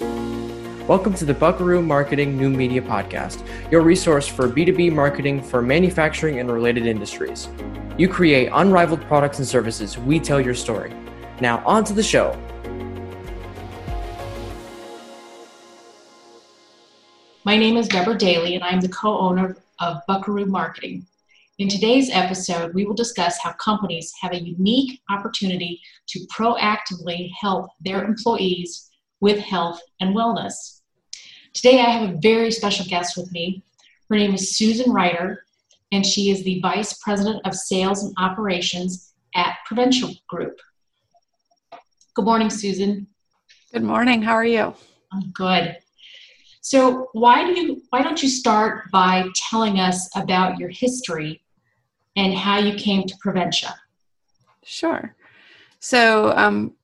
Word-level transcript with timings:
Welcome 0.00 1.14
to 1.14 1.24
the 1.24 1.34
Buckaroo 1.34 1.80
Marketing 1.80 2.36
New 2.36 2.50
Media 2.50 2.82
Podcast, 2.82 3.44
your 3.70 3.80
resource 3.80 4.28
for 4.28 4.48
B2B 4.48 4.92
marketing 4.92 5.42
for 5.42 5.62
manufacturing 5.62 6.38
and 6.38 6.50
related 6.50 6.86
industries. 6.86 7.48
You 7.98 8.08
create 8.08 8.50
unrivaled 8.52 9.00
products 9.02 9.38
and 9.38 9.48
services, 9.48 9.96
we 9.98 10.20
tell 10.20 10.40
your 10.40 10.54
story. 10.54 10.92
Now, 11.40 11.62
on 11.66 11.84
to 11.84 11.92
the 11.92 12.02
show. 12.02 12.38
My 17.44 17.56
name 17.56 17.76
is 17.76 17.88
Deborah 17.88 18.18
Daly, 18.18 18.54
and 18.54 18.64
I'm 18.64 18.80
the 18.80 18.88
co 18.88 19.18
owner 19.18 19.56
of 19.80 20.02
Buckaroo 20.06 20.46
Marketing. 20.46 21.06
In 21.58 21.68
today's 21.68 22.10
episode, 22.10 22.74
we 22.74 22.84
will 22.84 22.94
discuss 22.94 23.38
how 23.38 23.52
companies 23.52 24.12
have 24.20 24.32
a 24.32 24.42
unique 24.42 25.00
opportunity 25.08 25.80
to 26.08 26.18
proactively 26.26 27.30
help 27.40 27.70
their 27.80 28.04
employees 28.04 28.90
with 29.20 29.38
health 29.38 29.80
and 30.00 30.14
wellness. 30.14 30.80
Today, 31.54 31.80
I 31.80 31.90
have 31.90 32.10
a 32.10 32.18
very 32.18 32.50
special 32.50 32.86
guest 32.86 33.16
with 33.16 33.32
me. 33.32 33.62
Her 34.10 34.16
name 34.16 34.34
is 34.34 34.56
Susan 34.56 34.92
Ryder, 34.92 35.44
and 35.90 36.04
she 36.04 36.30
is 36.30 36.44
the 36.44 36.60
Vice 36.60 36.98
President 36.98 37.40
of 37.46 37.54
Sales 37.54 38.04
and 38.04 38.14
Operations 38.18 39.14
at 39.34 39.56
Preventia 39.68 40.14
Group. 40.28 40.58
Good 42.14 42.24
morning, 42.24 42.50
Susan. 42.50 43.06
Good 43.72 43.82
morning. 43.82 44.22
How 44.22 44.34
are 44.34 44.44
you? 44.44 44.74
I'm 45.12 45.30
good. 45.32 45.76
So, 46.60 47.08
why 47.12 47.44
do 47.44 47.60
you 47.60 47.82
why 47.90 48.02
don't 48.02 48.22
you 48.22 48.28
start 48.28 48.90
by 48.90 49.28
telling 49.34 49.78
us 49.80 50.08
about 50.16 50.58
your 50.58 50.68
history 50.68 51.42
and 52.16 52.34
how 52.34 52.58
you 52.58 52.74
came 52.74 53.04
to 53.06 53.14
Preventia? 53.24 53.74
Sure. 54.64 55.14
So, 55.78 56.32
um, 56.36 56.75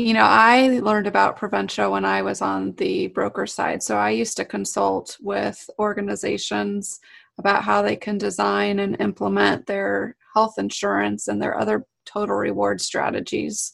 you 0.00 0.14
know, 0.14 0.24
I 0.24 0.80
learned 0.80 1.06
about 1.06 1.38
Preventia 1.38 1.90
when 1.90 2.04
I 2.04 2.22
was 2.22 2.40
on 2.40 2.72
the 2.76 3.08
broker 3.08 3.46
side. 3.46 3.82
So 3.82 3.96
I 3.96 4.10
used 4.10 4.36
to 4.38 4.44
consult 4.44 5.18
with 5.20 5.68
organizations 5.78 7.00
about 7.38 7.62
how 7.62 7.82
they 7.82 7.96
can 7.96 8.16
design 8.16 8.78
and 8.78 9.00
implement 9.00 9.66
their 9.66 10.16
health 10.34 10.54
insurance 10.58 11.28
and 11.28 11.40
their 11.40 11.58
other 11.58 11.84
total 12.06 12.36
reward 12.36 12.80
strategies 12.80 13.72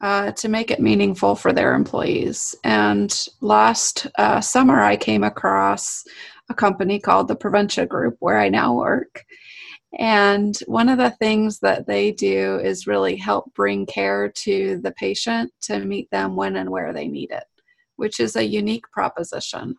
uh, 0.00 0.32
to 0.32 0.48
make 0.48 0.70
it 0.70 0.80
meaningful 0.80 1.34
for 1.34 1.52
their 1.52 1.74
employees. 1.74 2.54
And 2.64 3.14
last 3.40 4.06
uh, 4.18 4.40
summer, 4.40 4.80
I 4.80 4.96
came 4.96 5.24
across 5.24 6.04
a 6.48 6.54
company 6.54 6.98
called 6.98 7.28
the 7.28 7.36
Preventia 7.36 7.86
Group, 7.86 8.16
where 8.20 8.38
I 8.38 8.48
now 8.48 8.74
work. 8.74 9.24
And 9.98 10.56
one 10.66 10.88
of 10.88 10.98
the 10.98 11.10
things 11.10 11.58
that 11.60 11.86
they 11.86 12.12
do 12.12 12.60
is 12.62 12.86
really 12.86 13.16
help 13.16 13.52
bring 13.54 13.86
care 13.86 14.28
to 14.28 14.78
the 14.82 14.92
patient 14.92 15.50
to 15.62 15.80
meet 15.80 16.10
them 16.10 16.36
when 16.36 16.56
and 16.56 16.70
where 16.70 16.92
they 16.92 17.08
need 17.08 17.30
it, 17.30 17.44
which 17.96 18.20
is 18.20 18.36
a 18.36 18.44
unique 18.44 18.90
proposition. 18.92 19.74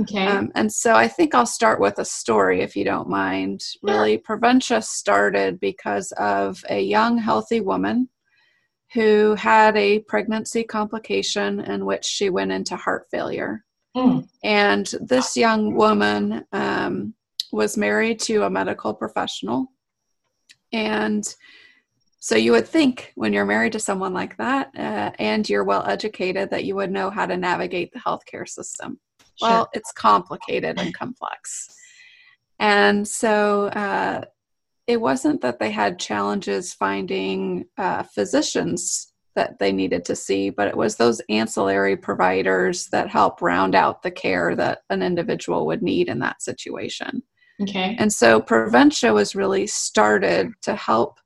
Okay. 0.00 0.26
Um, 0.26 0.52
and 0.54 0.72
so 0.72 0.94
I 0.94 1.08
think 1.08 1.34
I'll 1.34 1.44
start 1.44 1.80
with 1.80 1.98
a 1.98 2.04
story, 2.04 2.60
if 2.60 2.76
you 2.76 2.84
don't 2.84 3.08
mind. 3.08 3.60
Really, 3.82 4.16
Preventia 4.18 4.82
started 4.82 5.58
because 5.60 6.12
of 6.12 6.64
a 6.70 6.80
young, 6.80 7.18
healthy 7.18 7.60
woman 7.60 8.08
who 8.94 9.34
had 9.34 9.76
a 9.76 9.98
pregnancy 10.00 10.64
complication 10.64 11.60
in 11.60 11.84
which 11.84 12.04
she 12.04 12.30
went 12.30 12.52
into 12.52 12.76
heart 12.76 13.06
failure. 13.10 13.64
Mm. 13.96 14.28
And 14.44 14.90
this 15.00 15.36
young 15.36 15.74
woman 15.74 16.44
um, 16.52 17.14
was 17.52 17.76
married 17.76 18.20
to 18.20 18.42
a 18.44 18.50
medical 18.50 18.94
professional. 18.94 19.72
And 20.72 21.24
so 22.20 22.36
you 22.36 22.52
would 22.52 22.66
think 22.66 23.12
when 23.14 23.32
you're 23.32 23.44
married 23.44 23.72
to 23.72 23.80
someone 23.80 24.12
like 24.12 24.36
that 24.38 24.70
uh, 24.76 25.12
and 25.18 25.48
you're 25.48 25.64
well 25.64 25.84
educated 25.86 26.50
that 26.50 26.64
you 26.64 26.74
would 26.74 26.90
know 26.90 27.10
how 27.10 27.26
to 27.26 27.36
navigate 27.36 27.92
the 27.92 28.00
healthcare 28.00 28.48
system. 28.48 28.98
Sure. 29.36 29.48
Well, 29.48 29.68
it's 29.72 29.92
complicated 29.92 30.80
and 30.80 30.92
complex. 30.94 31.68
And 32.58 33.06
so 33.06 33.66
uh, 33.66 34.22
it 34.88 35.00
wasn't 35.00 35.40
that 35.42 35.60
they 35.60 35.70
had 35.70 36.00
challenges 36.00 36.74
finding 36.74 37.66
uh, 37.76 38.02
physicians 38.02 39.12
that 39.36 39.60
they 39.60 39.70
needed 39.70 40.04
to 40.06 40.16
see, 40.16 40.50
but 40.50 40.66
it 40.66 40.76
was 40.76 40.96
those 40.96 41.20
ancillary 41.28 41.96
providers 41.96 42.88
that 42.88 43.08
help 43.08 43.40
round 43.40 43.76
out 43.76 44.02
the 44.02 44.10
care 44.10 44.56
that 44.56 44.80
an 44.90 45.00
individual 45.02 45.66
would 45.66 45.82
need 45.82 46.08
in 46.08 46.18
that 46.18 46.42
situation. 46.42 47.22
Okay. 47.62 47.96
And 47.98 48.12
so 48.12 48.40
Preventia 48.40 49.12
was 49.12 49.34
really 49.34 49.66
started 49.66 50.52
to 50.62 50.74
help 50.76 51.18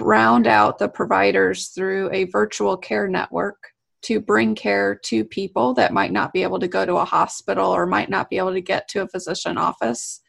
round 0.00 0.46
out 0.46 0.78
the 0.78 0.88
providers 0.88 1.68
through 1.68 2.10
a 2.12 2.24
virtual 2.24 2.76
care 2.76 3.06
network 3.06 3.58
to 4.02 4.18
bring 4.18 4.54
care 4.54 4.94
to 4.94 5.24
people 5.24 5.74
that 5.74 5.92
might 5.92 6.10
not 6.10 6.32
be 6.32 6.42
able 6.42 6.58
to 6.58 6.68
go 6.68 6.86
to 6.86 6.96
a 6.96 7.04
hospital 7.04 7.70
or 7.70 7.86
might 7.86 8.08
not 8.08 8.30
be 8.30 8.38
able 8.38 8.52
to 8.52 8.60
get 8.60 8.88
to 8.88 9.02
a 9.02 9.08
physician 9.08 9.58
office. 9.58 10.22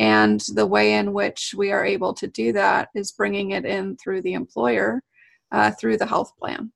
And 0.00 0.42
the 0.54 0.66
way 0.66 0.94
in 0.94 1.12
which 1.12 1.54
we 1.56 1.70
are 1.70 1.84
able 1.84 2.12
to 2.14 2.26
do 2.26 2.52
that 2.54 2.88
is 2.94 3.12
bringing 3.12 3.52
it 3.52 3.64
in 3.64 3.96
through 3.96 4.22
the 4.22 4.32
employer, 4.34 5.00
uh, 5.52 5.70
through 5.70 5.98
the 5.98 6.06
health 6.06 6.32
plan. 6.36 6.72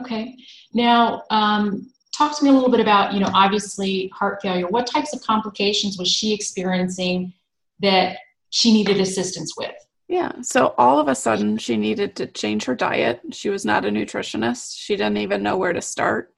Okay. 0.00 0.34
Now, 0.72 1.24
um, 1.30 1.92
talk 2.12 2.36
to 2.38 2.44
me 2.44 2.50
a 2.50 2.52
little 2.52 2.70
bit 2.70 2.80
about, 2.80 3.14
you 3.14 3.20
know, 3.20 3.30
obviously 3.34 4.08
heart 4.08 4.40
failure. 4.42 4.68
What 4.68 4.86
types 4.86 5.14
of 5.14 5.22
complications 5.22 5.98
was 5.98 6.08
she 6.08 6.32
experiencing 6.32 7.32
that 7.80 8.18
she 8.50 8.72
needed 8.72 9.00
assistance 9.00 9.54
with? 9.56 9.74
Yeah. 10.08 10.32
So 10.42 10.74
all 10.76 10.98
of 10.98 11.08
a 11.08 11.14
sudden, 11.14 11.56
she 11.56 11.76
needed 11.76 12.14
to 12.16 12.26
change 12.26 12.64
her 12.64 12.74
diet. 12.74 13.20
She 13.32 13.48
was 13.48 13.64
not 13.64 13.86
a 13.86 13.88
nutritionist. 13.88 14.76
She 14.76 14.94
didn't 14.94 15.16
even 15.16 15.42
know 15.42 15.56
where 15.56 15.72
to 15.72 15.80
start. 15.80 16.34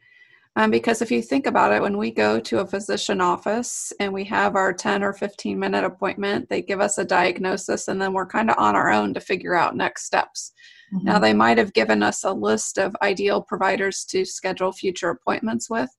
Um, 0.57 0.71
because 0.71 1.03
if 1.03 1.11
you 1.11 1.21
think 1.21 1.47
about 1.47 1.73
it, 1.73 1.83
when 1.83 1.99
we 1.99 2.13
go 2.13 2.39
to 2.39 2.61
a 2.61 2.67
physician 2.67 3.21
office 3.21 3.93
and 3.99 4.13
we 4.13 4.23
have 4.25 4.55
our 4.55 4.73
10 4.73 5.03
or 5.03 5.13
15 5.13 5.59
minute 5.59 5.83
appointment, 5.83 6.49
they 6.49 6.63
give 6.63 6.81
us 6.81 6.99
a 6.99 7.05
diagnosis 7.05 7.89
and 7.89 8.01
then 8.01 8.13
we're 8.13 8.27
kind 8.27 8.49
of 8.49 8.57
on 8.59 8.77
our 8.77 8.93
own 8.93 9.13
to 9.15 9.21
figure 9.21 9.57
out 9.57 9.75
next 9.75 10.05
steps. 10.05 10.53
Mm-hmm. 10.95 11.07
Now, 11.07 11.19
they 11.19 11.35
might 11.35 11.59
have 11.59 11.73
given 11.73 12.03
us 12.03 12.25
a 12.25 12.33
list 12.33 12.79
of 12.79 12.97
ideal 13.03 13.43
providers 13.43 14.05
to 14.11 14.25
schedule 14.25 14.73
future 14.73 15.11
appointments 15.11 15.69
with, 15.69 15.91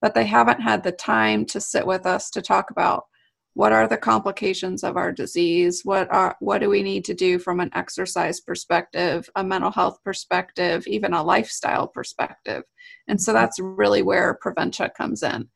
but 0.00 0.14
they 0.14 0.26
haven't 0.26 0.60
had 0.60 0.82
the 0.82 0.92
time 0.92 1.44
to 1.46 1.60
sit 1.60 1.86
with 1.86 2.06
us 2.06 2.30
to 2.30 2.42
talk 2.42 2.70
about 2.70 3.04
what 3.56 3.72
are 3.72 3.88
the 3.88 3.96
complications 3.96 4.84
of 4.84 4.98
our 4.98 5.10
disease 5.10 5.80
what 5.82 6.12
are 6.12 6.36
what 6.40 6.58
do 6.58 6.68
we 6.68 6.82
need 6.82 7.06
to 7.06 7.14
do 7.14 7.38
from 7.38 7.58
an 7.58 7.70
exercise 7.74 8.38
perspective 8.38 9.30
a 9.36 9.42
mental 9.42 9.70
health 9.70 9.98
perspective 10.04 10.86
even 10.86 11.14
a 11.14 11.22
lifestyle 11.22 11.88
perspective 11.88 12.62
and 13.08 13.20
so 13.20 13.32
that's 13.32 13.58
really 13.58 14.02
where 14.02 14.38
Preventia 14.44 14.90
comes 14.94 15.22
in 15.22 15.48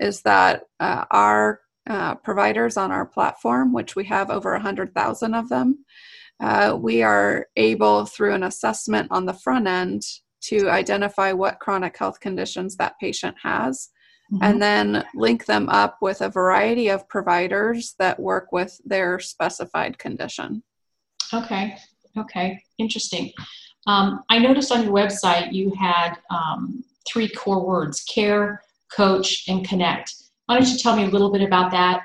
is 0.00 0.20
that 0.22 0.64
uh, 0.80 1.04
our 1.12 1.60
uh, 1.88 2.16
providers 2.16 2.76
on 2.76 2.90
our 2.90 3.06
platform 3.06 3.72
which 3.72 3.94
we 3.94 4.04
have 4.04 4.30
over 4.30 4.50
100000 4.50 5.34
of 5.34 5.48
them 5.48 5.84
uh, 6.40 6.76
we 6.78 7.02
are 7.02 7.46
able, 7.56 8.06
through 8.06 8.34
an 8.34 8.42
assessment 8.42 9.08
on 9.10 9.26
the 9.26 9.34
front 9.34 9.66
end, 9.66 10.02
to 10.42 10.68
identify 10.68 11.32
what 11.32 11.58
chronic 11.58 11.96
health 11.96 12.20
conditions 12.20 12.76
that 12.76 12.98
patient 13.00 13.36
has. 13.42 13.88
Mm-hmm. 14.32 14.44
And 14.44 14.62
then 14.62 15.04
link 15.14 15.44
them 15.44 15.68
up 15.68 15.98
with 16.00 16.22
a 16.22 16.30
variety 16.30 16.88
of 16.88 17.08
providers 17.08 17.94
that 17.98 18.18
work 18.18 18.52
with 18.52 18.80
their 18.84 19.20
specified 19.20 19.98
condition. 19.98 20.62
Okay, 21.32 21.76
okay, 22.16 22.62
interesting. 22.78 23.32
Um, 23.86 24.22
I 24.30 24.38
noticed 24.38 24.72
on 24.72 24.84
your 24.84 24.92
website 24.92 25.52
you 25.52 25.72
had 25.78 26.16
um, 26.30 26.82
three 27.06 27.28
core 27.28 27.66
words 27.66 28.02
care, 28.04 28.62
coach, 28.90 29.44
and 29.46 29.66
connect. 29.66 30.14
Why 30.46 30.58
don't 30.58 30.68
you 30.68 30.78
tell 30.78 30.96
me 30.96 31.04
a 31.04 31.08
little 31.08 31.30
bit 31.30 31.42
about 31.42 31.70
that? 31.72 32.04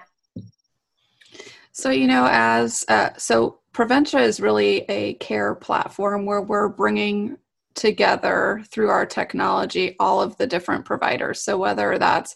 So, 1.72 1.91
you 1.91 2.07
know, 2.07 2.28
as 2.29 2.84
uh, 2.90 3.11
so 3.17 3.59
Preventia 3.79 4.19
is 4.19 4.41
really 4.41 4.79
a 4.90 5.13
care 5.16 5.56
platform 5.56 6.25
where 6.25 6.41
we're 6.41 6.67
bringing 6.67 7.38
together 7.75 8.62
through 8.69 8.90
our 8.90 9.06
technology 9.06 9.95
all 10.01 10.22
of 10.22 10.35
the 10.35 10.45
different 10.45 10.84
providers. 10.84 11.41
So, 11.41 11.58
whether 11.58 11.97
that's 11.97 12.35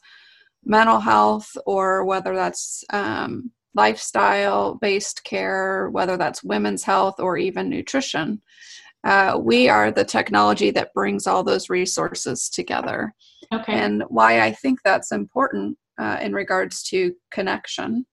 mental 0.63 1.01
health 1.01 1.51
or 1.65 2.05
whether 2.05 2.33
that's 2.33 2.85
um, 2.91 3.51
lifestyle 3.75 4.75
based 4.75 5.25
care, 5.25 5.89
whether 5.89 6.15
that's 6.15 6.45
women's 6.45 6.83
health 6.83 7.19
or 7.19 7.35
even 7.35 7.69
nutrition, 7.69 8.41
uh, 9.03 9.37
we 9.37 9.67
are 9.67 9.91
the 9.91 10.05
technology 10.05 10.71
that 10.71 10.93
brings 10.93 11.27
all 11.27 11.43
those 11.43 11.69
resources 11.69 12.47
together. 12.47 13.13
Okay. 13.53 13.73
And 13.73 14.05
why 14.07 14.39
I 14.39 14.53
think 14.53 14.79
that's 14.85 15.11
important 15.11 15.77
uh, 15.97 16.19
in 16.21 16.31
regards 16.31 16.83
to 16.83 17.13
connection 17.31 18.05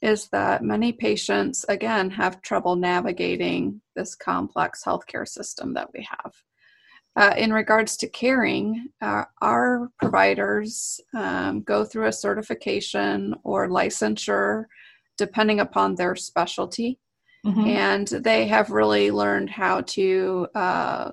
is 0.00 0.28
that 0.28 0.62
many 0.62 0.92
patients, 0.92 1.64
again, 1.68 2.10
have 2.10 2.42
trouble 2.42 2.76
navigating 2.76 3.80
this 3.96 4.14
complex 4.14 4.82
healthcare 4.84 5.26
system 5.26 5.74
that 5.74 5.88
we 5.92 6.06
have. 6.08 6.32
Uh, 7.16 7.34
in 7.36 7.52
regards 7.52 7.96
to 7.96 8.08
caring, 8.08 8.90
uh, 9.00 9.24
our 9.42 9.90
providers 9.98 11.00
um, 11.14 11.62
go 11.62 11.84
through 11.84 12.06
a 12.06 12.12
certification 12.12 13.34
or 13.42 13.68
licensure 13.68 14.66
depending 15.16 15.58
upon 15.58 15.96
their 15.96 16.14
specialty. 16.14 17.00
Mm-hmm. 17.44 17.66
And 17.66 18.06
they 18.06 18.46
have 18.46 18.70
really 18.70 19.10
learned 19.10 19.50
how 19.50 19.80
to 19.80 20.46
uh, 20.54 21.10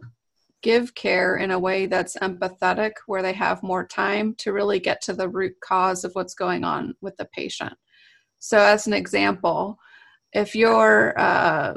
give 0.62 0.94
care 0.96 1.38
in 1.38 1.52
a 1.52 1.60
way 1.60 1.88
that's 1.88 2.18
empathetic, 2.18 2.92
where 3.08 3.22
they 3.22 3.34
have 3.34 3.64
more 3.64 3.86
time 3.86 4.36
to 4.40 4.54
really 4.54 4.80
get 4.80 5.02
to 5.04 5.14
the 5.14 5.30
root 5.30 5.56
cause 5.64 6.04
of 6.04 6.12
what's 6.14 6.36
going 6.36 6.64
on 6.64 6.96
with 7.02 7.18
the 7.18 7.26
patient. 7.26 7.74
So, 8.46 8.60
as 8.60 8.86
an 8.86 8.94
example, 8.94 9.80
if 10.32 10.54
you're 10.54 11.20
uh, 11.20 11.74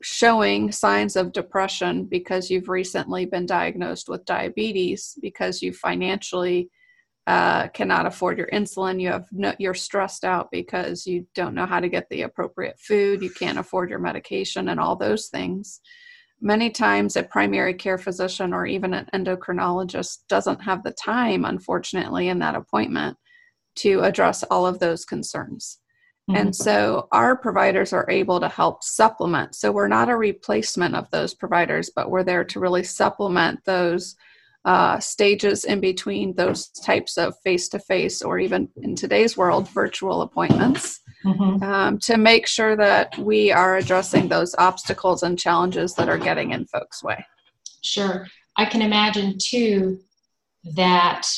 showing 0.00 0.70
signs 0.70 1.16
of 1.16 1.32
depression 1.32 2.04
because 2.04 2.48
you've 2.48 2.68
recently 2.68 3.26
been 3.26 3.46
diagnosed 3.46 4.08
with 4.08 4.24
diabetes, 4.24 5.18
because 5.20 5.60
you 5.60 5.72
financially 5.72 6.70
uh, 7.26 7.66
cannot 7.70 8.06
afford 8.06 8.38
your 8.38 8.46
insulin, 8.52 9.00
you 9.00 9.08
have 9.08 9.26
no, 9.32 9.56
you're 9.58 9.74
stressed 9.74 10.24
out 10.24 10.52
because 10.52 11.04
you 11.04 11.26
don't 11.34 11.52
know 11.56 11.66
how 11.66 11.80
to 11.80 11.88
get 11.88 12.08
the 12.10 12.22
appropriate 12.22 12.78
food, 12.78 13.20
you 13.20 13.30
can't 13.30 13.58
afford 13.58 13.90
your 13.90 13.98
medication, 13.98 14.68
and 14.68 14.78
all 14.78 14.94
those 14.94 15.30
things. 15.30 15.80
Many 16.40 16.70
times, 16.70 17.16
a 17.16 17.24
primary 17.24 17.74
care 17.74 17.98
physician 17.98 18.54
or 18.54 18.66
even 18.66 18.94
an 18.94 19.08
endocrinologist 19.12 20.28
doesn't 20.28 20.62
have 20.62 20.84
the 20.84 20.92
time, 20.92 21.44
unfortunately, 21.44 22.28
in 22.28 22.38
that 22.38 22.54
appointment 22.54 23.16
to 23.76 24.00
address 24.00 24.42
all 24.44 24.66
of 24.66 24.78
those 24.78 25.04
concerns. 25.04 25.78
Mm-hmm. 26.30 26.40
And 26.40 26.56
so 26.56 27.08
our 27.10 27.36
providers 27.36 27.92
are 27.92 28.08
able 28.08 28.38
to 28.40 28.48
help 28.48 28.84
supplement. 28.84 29.54
So 29.54 29.72
we're 29.72 29.88
not 29.88 30.08
a 30.08 30.16
replacement 30.16 30.94
of 30.94 31.10
those 31.10 31.34
providers, 31.34 31.90
but 31.94 32.10
we're 32.10 32.22
there 32.22 32.44
to 32.44 32.60
really 32.60 32.84
supplement 32.84 33.64
those 33.64 34.14
uh, 34.64 35.00
stages 35.00 35.64
in 35.64 35.80
between 35.80 36.34
those 36.36 36.68
types 36.68 37.18
of 37.18 37.34
face 37.42 37.68
to 37.70 37.80
face 37.80 38.22
or 38.22 38.38
even 38.38 38.68
in 38.76 38.94
today's 38.94 39.36
world, 39.36 39.68
virtual 39.70 40.22
appointments. 40.22 41.00
Mm-hmm. 41.24 41.62
Um, 41.62 41.98
to 42.00 42.16
make 42.16 42.48
sure 42.48 42.74
that 42.74 43.16
we 43.16 43.52
are 43.52 43.76
addressing 43.76 44.26
those 44.26 44.56
obstacles 44.58 45.22
and 45.22 45.38
challenges 45.38 45.94
that 45.94 46.08
are 46.08 46.18
getting 46.18 46.50
in 46.50 46.66
folks' 46.66 47.02
way. 47.02 47.24
Sure. 47.80 48.26
I 48.56 48.64
can 48.64 48.82
imagine 48.82 49.38
too 49.40 50.00
that 50.74 51.28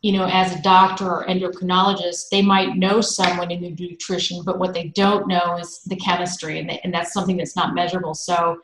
you 0.00 0.12
know, 0.12 0.26
as 0.26 0.54
a 0.54 0.62
doctor 0.62 1.06
or 1.06 1.26
endocrinologist, 1.26 2.28
they 2.30 2.40
might 2.40 2.76
know 2.76 3.00
someone 3.00 3.50
in 3.50 3.60
nutrition, 3.74 4.42
but 4.44 4.58
what 4.58 4.72
they 4.72 4.88
don't 4.88 5.26
know 5.26 5.56
is 5.56 5.80
the 5.86 5.96
chemistry, 5.96 6.60
and, 6.60 6.70
and 6.84 6.94
that's 6.94 7.12
something 7.12 7.36
that's 7.36 7.56
not 7.56 7.74
measurable. 7.74 8.14
So 8.14 8.58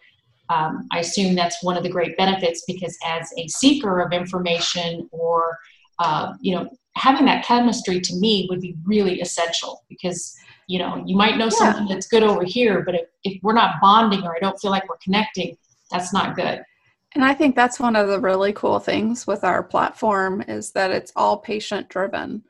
um, 0.49 0.87
I 0.93 1.01
assume 1.01 1.35
that's 1.35 1.63
one 1.63 1.77
of 1.77 1.83
the 1.83 1.89
great 1.89 2.17
benefits 2.17 2.65
because 2.67 2.97
as 3.05 3.33
a 3.37 3.49
seeker 3.49 4.01
of 4.01 4.13
information 4.13 5.09
or, 5.11 5.59
uh, 5.99 6.35
you 6.41 6.55
know, 6.55 6.69
having 6.97 7.27
that 7.27 7.45
chemistry 7.45 8.01
to 8.01 8.15
me 8.15 8.47
would 8.49 8.61
be 8.61 8.77
really 8.85 9.21
essential 9.21 9.85
because, 9.89 10.37
you 10.69 10.79
know, 10.79 11.03
you 11.05 11.17
might 11.17 11.37
know 11.37 11.47
yeah. 11.47 11.51
something 11.51 11.89
that's 11.89 12.07
good 12.07 12.23
over 12.23 12.45
here, 12.45 12.83
but 12.83 12.95
if, 12.95 13.09
if 13.25 13.43
we're 13.43 13.55
not 13.55 13.81
bonding 13.81 14.23
or 14.23 14.37
I 14.37 14.39
don't 14.39 14.59
feel 14.61 14.71
like 14.71 14.89
we're 14.89 14.99
connecting, 15.03 15.57
that's 15.91 16.13
not 16.13 16.37
good. 16.37 16.63
And 17.15 17.25
I 17.25 17.33
think 17.33 17.55
that's 17.55 17.79
one 17.79 17.95
of 17.95 18.09
the 18.09 18.19
really 18.19 18.53
cool 18.53 18.81
things 18.81 19.27
with 19.27 19.45
our 19.45 19.63
platform 19.63 20.43
is 20.49 20.73
that 20.73 20.91
it's 20.91 21.13
all 21.15 21.39
patient 21.39 21.89
driven. 21.89 22.43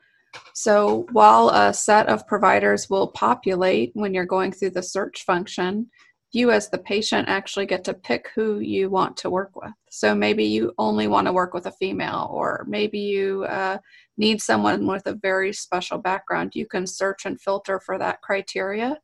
So 0.53 1.05
while 1.11 1.49
a 1.49 1.73
set 1.73 2.07
of 2.07 2.27
providers 2.27 2.89
will 2.89 3.07
populate 3.07 3.91
when 3.93 4.13
you're 4.13 4.25
going 4.25 4.51
through 4.51 4.71
the 4.71 4.83
search 4.83 5.23
function, 5.23 5.89
you 6.31 6.51
as 6.51 6.69
the 6.69 6.79
patient 6.79 7.29
actually 7.29 7.65
get 7.65 7.83
to 7.85 7.93
pick 7.93 8.29
who 8.35 8.59
you 8.59 8.89
want 8.89 9.15
to 9.17 9.29
work 9.29 9.55
with. 9.55 9.71
So 9.89 10.13
maybe 10.13 10.43
you 10.43 10.73
only 10.77 11.07
want 11.07 11.27
to 11.27 11.33
work 11.33 11.53
with 11.53 11.67
a 11.67 11.71
female, 11.71 12.29
or 12.33 12.65
maybe 12.67 12.99
you 12.99 13.45
uh, 13.45 13.77
need 14.17 14.41
someone 14.41 14.85
with 14.85 15.05
a 15.05 15.13
very 15.13 15.53
special 15.53 15.97
background. 15.97 16.51
You 16.55 16.65
can 16.65 16.87
search 16.87 17.25
and 17.25 17.39
filter 17.39 17.79
for 17.79 17.97
that 17.99 18.21
criteria 18.21 18.97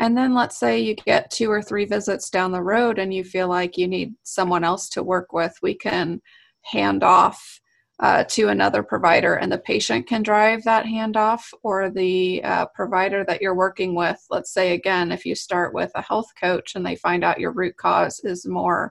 and 0.00 0.16
then 0.16 0.34
let's 0.34 0.58
say 0.58 0.80
you 0.80 0.94
get 0.94 1.30
two 1.30 1.50
or 1.50 1.60
three 1.60 1.84
visits 1.84 2.30
down 2.30 2.52
the 2.52 2.62
road 2.62 2.98
and 2.98 3.12
you 3.12 3.22
feel 3.22 3.48
like 3.48 3.76
you 3.76 3.86
need 3.86 4.14
someone 4.22 4.64
else 4.64 4.88
to 4.88 5.02
work 5.02 5.34
with, 5.34 5.54
we 5.62 5.74
can 5.74 6.22
hand 6.62 7.04
off 7.04 7.60
uh, 8.00 8.24
to 8.24 8.48
another 8.48 8.82
provider 8.82 9.34
and 9.34 9.52
the 9.52 9.58
patient 9.58 10.06
can 10.06 10.22
drive 10.22 10.64
that 10.64 10.86
handoff 10.86 11.42
or 11.62 11.90
the 11.90 12.42
uh, 12.44 12.64
provider 12.74 13.26
that 13.26 13.42
you're 13.42 13.54
working 13.54 13.94
with. 13.94 14.18
Let's 14.30 14.54
say, 14.54 14.72
again, 14.72 15.12
if 15.12 15.26
you 15.26 15.34
start 15.34 15.74
with 15.74 15.90
a 15.94 16.00
health 16.02 16.28
coach 16.40 16.76
and 16.76 16.86
they 16.86 16.96
find 16.96 17.22
out 17.22 17.38
your 17.38 17.52
root 17.52 17.76
cause 17.76 18.20
is 18.24 18.46
more 18.46 18.90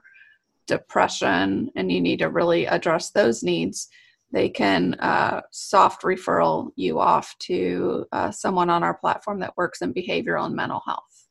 depression 0.68 1.72
and 1.74 1.90
you 1.90 2.00
need 2.00 2.20
to 2.20 2.30
really 2.30 2.66
address 2.66 3.10
those 3.10 3.42
needs 3.42 3.88
they 4.32 4.48
can 4.48 4.94
uh, 4.94 5.42
soft 5.50 6.02
referral 6.02 6.70
you 6.76 7.00
off 7.00 7.36
to 7.40 8.06
uh, 8.12 8.30
someone 8.30 8.70
on 8.70 8.82
our 8.82 8.94
platform 8.94 9.40
that 9.40 9.56
works 9.56 9.82
in 9.82 9.92
behavioral 9.92 10.46
and 10.46 10.54
mental 10.54 10.82
health. 10.86 11.26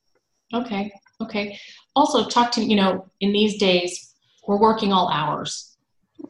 Okay, 0.53 0.91
okay. 1.21 1.57
Also, 1.95 2.27
talk 2.27 2.51
to 2.53 2.63
you 2.63 2.75
know, 2.75 3.05
in 3.21 3.31
these 3.31 3.57
days, 3.57 4.15
we're 4.47 4.59
working 4.59 4.91
all 4.91 5.09
hours. 5.09 5.77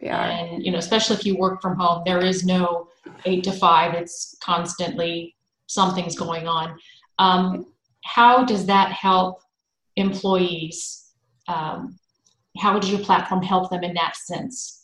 We 0.01 0.09
are. 0.09 0.25
And, 0.25 0.63
you 0.63 0.71
know, 0.71 0.77
especially 0.77 1.15
if 1.15 1.25
you 1.25 1.37
work 1.37 1.61
from 1.61 1.77
home, 1.77 2.03
there 2.05 2.23
is 2.23 2.45
no 2.45 2.89
eight 3.25 3.43
to 3.45 3.51
five, 3.51 3.93
it's 3.93 4.35
constantly 4.41 5.35
something's 5.67 6.17
going 6.17 6.47
on. 6.47 6.77
Um, 7.17 7.73
how 8.03 8.43
does 8.43 8.65
that 8.67 8.91
help 8.91 9.41
employees? 9.95 11.11
Um, 11.47 11.97
how 12.57 12.73
would 12.73 12.85
your 12.85 12.99
platform 12.99 13.41
help 13.41 13.69
them 13.69 13.83
in 13.83 13.93
that 13.95 14.15
sense? 14.15 14.78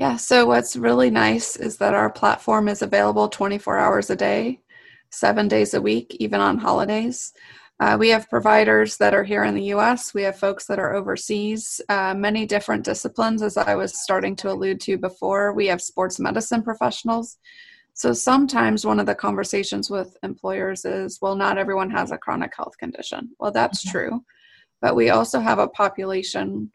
Yeah, 0.00 0.16
so 0.16 0.46
what's 0.46 0.76
really 0.76 1.10
nice 1.10 1.56
is 1.56 1.76
that 1.76 1.92
our 1.92 2.08
platform 2.08 2.68
is 2.68 2.80
available 2.80 3.28
24 3.28 3.76
hours 3.76 4.08
a 4.08 4.16
day, 4.16 4.60
seven 5.10 5.46
days 5.46 5.74
a 5.74 5.82
week, 5.82 6.16
even 6.18 6.40
on 6.40 6.56
holidays. 6.56 7.34
Uh, 7.80 7.98
we 8.00 8.08
have 8.08 8.30
providers 8.30 8.96
that 8.96 9.12
are 9.12 9.22
here 9.22 9.44
in 9.44 9.54
the 9.54 9.74
US, 9.74 10.14
we 10.14 10.22
have 10.22 10.38
folks 10.38 10.64
that 10.68 10.78
are 10.78 10.94
overseas, 10.94 11.82
uh, 11.90 12.14
many 12.14 12.46
different 12.46 12.82
disciplines, 12.82 13.42
as 13.42 13.58
I 13.58 13.74
was 13.74 14.02
starting 14.02 14.34
to 14.36 14.50
allude 14.50 14.80
to 14.80 14.96
before. 14.96 15.52
We 15.52 15.66
have 15.66 15.82
sports 15.82 16.18
medicine 16.18 16.62
professionals. 16.62 17.36
So 17.92 18.14
sometimes 18.14 18.86
one 18.86 19.00
of 19.00 19.06
the 19.06 19.14
conversations 19.14 19.90
with 19.90 20.16
employers 20.22 20.86
is, 20.86 21.18
well, 21.20 21.36
not 21.36 21.58
everyone 21.58 21.90
has 21.90 22.10
a 22.10 22.16
chronic 22.16 22.56
health 22.56 22.78
condition. 22.78 23.32
Well, 23.38 23.52
that's 23.52 23.84
mm-hmm. 23.84 23.98
true. 23.98 24.24
But 24.80 24.96
we 24.96 25.10
also 25.10 25.40
have 25.40 25.58
a 25.58 25.68
population 25.68 26.70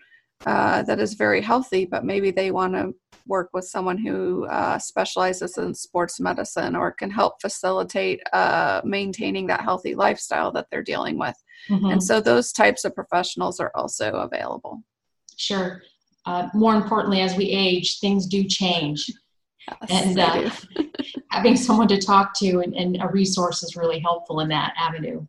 uh, 0.46 0.84
that 0.84 1.00
is 1.00 1.14
very 1.14 1.42
healthy, 1.42 1.86
but 1.86 2.04
maybe 2.04 2.32
they 2.32 2.52
want 2.52 2.74
to 2.74 2.94
work 3.28 3.50
with 3.54 3.66
someone 3.66 3.98
who 3.98 4.46
uh, 4.46 4.78
specializes 4.78 5.58
in 5.58 5.74
sports 5.74 6.20
medicine 6.20 6.76
or 6.76 6.92
can 6.92 7.10
help 7.10 7.42
facilitate 7.42 8.22
uh, 8.34 8.82
maintaining 8.84 9.48
that 9.48 9.62
healthy 9.62 9.96
lifestyle 9.96 10.52
that 10.52 10.68
they're 10.70 10.84
dealing 10.84 11.18
with. 11.18 11.36
Mm-hmm. 11.70 11.86
And 11.86 12.04
so 12.04 12.22
those 12.22 12.52
types 12.52 12.86
of 12.86 12.94
professionals 12.94 13.60
are 13.60 13.72
also 13.74 14.12
available. 14.14 14.84
Sure. 15.38 15.82
Uh, 16.26 16.50
more 16.54 16.76
importantly, 16.76 17.22
as 17.22 17.36
we 17.36 17.46
age, 17.46 18.00
things 18.00 18.28
do 18.28 18.44
change. 18.44 19.10
Yes, 19.90 20.06
and 20.06 20.20
uh, 20.20 20.50
having 21.32 21.56
someone 21.56 21.88
to 21.88 22.00
talk 22.00 22.34
to 22.36 22.60
and, 22.60 22.76
and, 22.76 22.98
a 23.02 23.08
resource 23.08 23.64
is 23.64 23.76
really 23.76 24.00
helpful 24.00 24.42
in 24.42 24.50
that 24.50 24.74
avenue. 24.78 25.26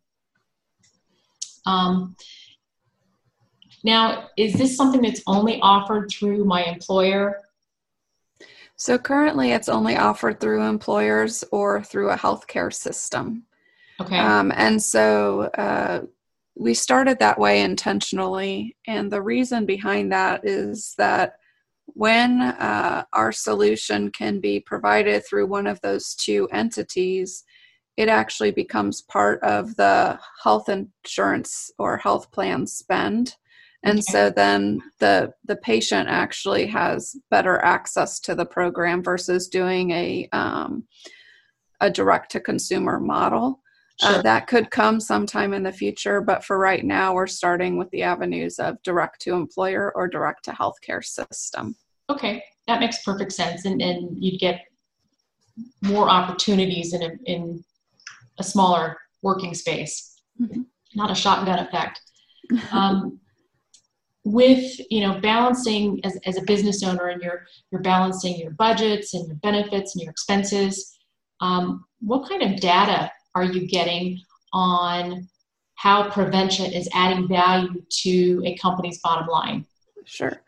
Um, 1.64 2.16
now, 3.86 4.30
is 4.36 4.52
this 4.54 4.76
something 4.76 5.00
that's 5.00 5.22
only 5.28 5.60
offered 5.60 6.10
through 6.10 6.44
my 6.44 6.64
employer? 6.64 7.40
So 8.74 8.98
currently, 8.98 9.52
it's 9.52 9.68
only 9.68 9.96
offered 9.96 10.40
through 10.40 10.62
employers 10.62 11.44
or 11.52 11.82
through 11.82 12.10
a 12.10 12.16
healthcare 12.16 12.74
system. 12.74 13.44
Okay. 14.00 14.18
Um, 14.18 14.52
and 14.56 14.82
so 14.82 15.42
uh, 15.56 16.02
we 16.56 16.74
started 16.74 17.20
that 17.20 17.38
way 17.38 17.62
intentionally. 17.62 18.76
And 18.88 19.10
the 19.10 19.22
reason 19.22 19.64
behind 19.64 20.10
that 20.10 20.40
is 20.44 20.94
that 20.98 21.36
when 21.86 22.40
uh, 22.42 23.04
our 23.12 23.30
solution 23.30 24.10
can 24.10 24.40
be 24.40 24.58
provided 24.58 25.24
through 25.24 25.46
one 25.46 25.68
of 25.68 25.80
those 25.80 26.16
two 26.16 26.48
entities, 26.52 27.44
it 27.96 28.08
actually 28.08 28.50
becomes 28.50 29.02
part 29.02 29.40
of 29.44 29.76
the 29.76 30.18
health 30.42 30.68
insurance 30.68 31.70
or 31.78 31.96
health 31.96 32.32
plan 32.32 32.66
spend 32.66 33.36
and 33.84 33.98
okay. 33.98 34.12
so 34.12 34.30
then 34.30 34.80
the 34.98 35.32
the 35.44 35.56
patient 35.56 36.08
actually 36.08 36.66
has 36.66 37.16
better 37.30 37.58
access 37.64 38.20
to 38.20 38.34
the 38.34 38.46
program 38.46 39.02
versus 39.02 39.48
doing 39.48 39.90
a 39.90 40.28
um, 40.32 40.84
a 41.80 41.90
direct 41.90 42.30
to 42.32 42.40
consumer 42.40 42.98
model 42.98 43.60
uh, 44.02 44.10
sure. 44.10 44.18
uh, 44.18 44.22
that 44.22 44.46
could 44.46 44.70
come 44.70 45.00
sometime 45.00 45.52
in 45.52 45.62
the 45.62 45.72
future 45.72 46.20
but 46.20 46.44
for 46.44 46.58
right 46.58 46.84
now 46.84 47.14
we're 47.14 47.26
starting 47.26 47.76
with 47.76 47.90
the 47.90 48.02
avenues 48.02 48.58
of 48.58 48.82
direct 48.82 49.20
to 49.20 49.34
employer 49.34 49.92
or 49.94 50.08
direct 50.08 50.44
to 50.44 50.52
healthcare 50.52 51.04
system 51.04 51.74
okay 52.10 52.42
that 52.66 52.80
makes 52.80 53.02
perfect 53.04 53.32
sense 53.32 53.64
and, 53.64 53.80
and 53.80 54.22
you'd 54.22 54.40
get 54.40 54.62
more 55.82 56.08
opportunities 56.08 56.92
in 56.92 57.02
a, 57.02 57.10
in 57.24 57.64
a 58.38 58.44
smaller 58.44 58.96
working 59.22 59.54
space 59.54 60.20
mm-hmm. 60.40 60.62
not 60.94 61.10
a 61.10 61.14
shotgun 61.14 61.58
effect 61.58 62.00
um, 62.72 63.18
with 64.26 64.80
you 64.90 65.00
know 65.00 65.20
balancing 65.20 66.00
as, 66.04 66.18
as 66.26 66.36
a 66.36 66.42
business 66.42 66.82
owner 66.82 67.06
and 67.08 67.22
you're 67.22 67.46
you're 67.70 67.80
balancing 67.80 68.36
your 68.36 68.50
budgets 68.50 69.14
and 69.14 69.26
your 69.28 69.36
benefits 69.36 69.94
and 69.94 70.02
your 70.02 70.10
expenses 70.10 70.98
um, 71.40 71.84
what 72.00 72.28
kind 72.28 72.42
of 72.42 72.60
data 72.60 73.10
are 73.36 73.44
you 73.44 73.68
getting 73.68 74.20
on 74.52 75.28
how 75.76 76.10
prevention 76.10 76.72
is 76.72 76.88
adding 76.92 77.28
value 77.28 77.80
to 77.88 78.42
a 78.44 78.56
company's 78.56 78.98
bottom 79.00 79.28
line 79.28 79.64
Sure. 80.06 80.40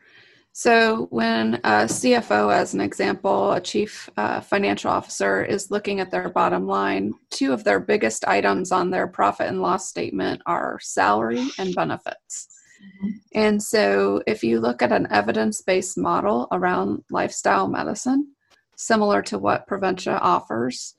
So, 0.52 1.06
when 1.10 1.54
a 1.56 1.86
CFO, 1.86 2.52
as 2.52 2.74
an 2.74 2.80
example, 2.80 3.52
a 3.52 3.60
chief 3.60 4.10
uh, 4.16 4.40
financial 4.40 4.90
officer, 4.90 5.44
is 5.44 5.70
looking 5.70 6.00
at 6.00 6.10
their 6.10 6.28
bottom 6.30 6.66
line, 6.66 7.14
two 7.30 7.52
of 7.52 7.62
their 7.62 7.78
biggest 7.78 8.26
items 8.26 8.72
on 8.72 8.90
their 8.90 9.06
profit 9.06 9.46
and 9.48 9.62
loss 9.62 9.88
statement 9.88 10.42
are 10.46 10.80
salary 10.80 11.46
and 11.58 11.74
benefits. 11.76 12.57
Mm-hmm. 12.82 13.08
And 13.34 13.62
so, 13.62 14.22
if 14.26 14.42
you 14.42 14.60
look 14.60 14.82
at 14.82 14.92
an 14.92 15.08
evidence 15.10 15.62
based 15.62 15.98
model 15.98 16.48
around 16.52 17.04
lifestyle 17.10 17.68
medicine, 17.68 18.32
similar 18.76 19.22
to 19.22 19.38
what 19.38 19.66
Preventia 19.66 20.18
offers, 20.20 20.94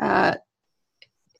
uh, 0.00 0.34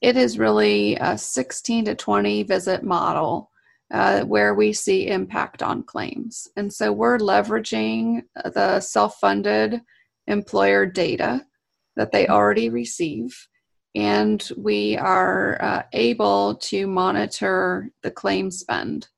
it 0.01 0.17
is 0.17 0.39
really 0.39 0.97
a 0.97 1.17
16 1.17 1.87
to 1.87 1.95
20 1.95 2.43
visit 2.43 2.83
model 2.83 3.51
uh, 3.91 4.23
where 4.25 4.55
we 4.55 4.73
see 4.73 5.09
impact 5.09 5.63
on 5.63 5.83
claims. 5.83 6.49
And 6.57 6.73
so 6.73 6.93
we're 6.93 7.19
leveraging 7.19 8.23
the 8.53 8.81
self 8.81 9.19
funded 9.19 9.81
employer 10.27 10.87
data 10.87 11.47
that 11.97 12.13
they 12.13 12.27
already 12.27 12.69
receive. 12.71 13.49
And 13.95 14.47
we 14.57 14.97
are 14.97 15.63
uh, 15.63 15.83
able 15.93 16.57
to 16.57 16.87
monitor 16.87 17.91
the 18.03 18.11
claim 18.11 18.51
spend. 18.51 19.09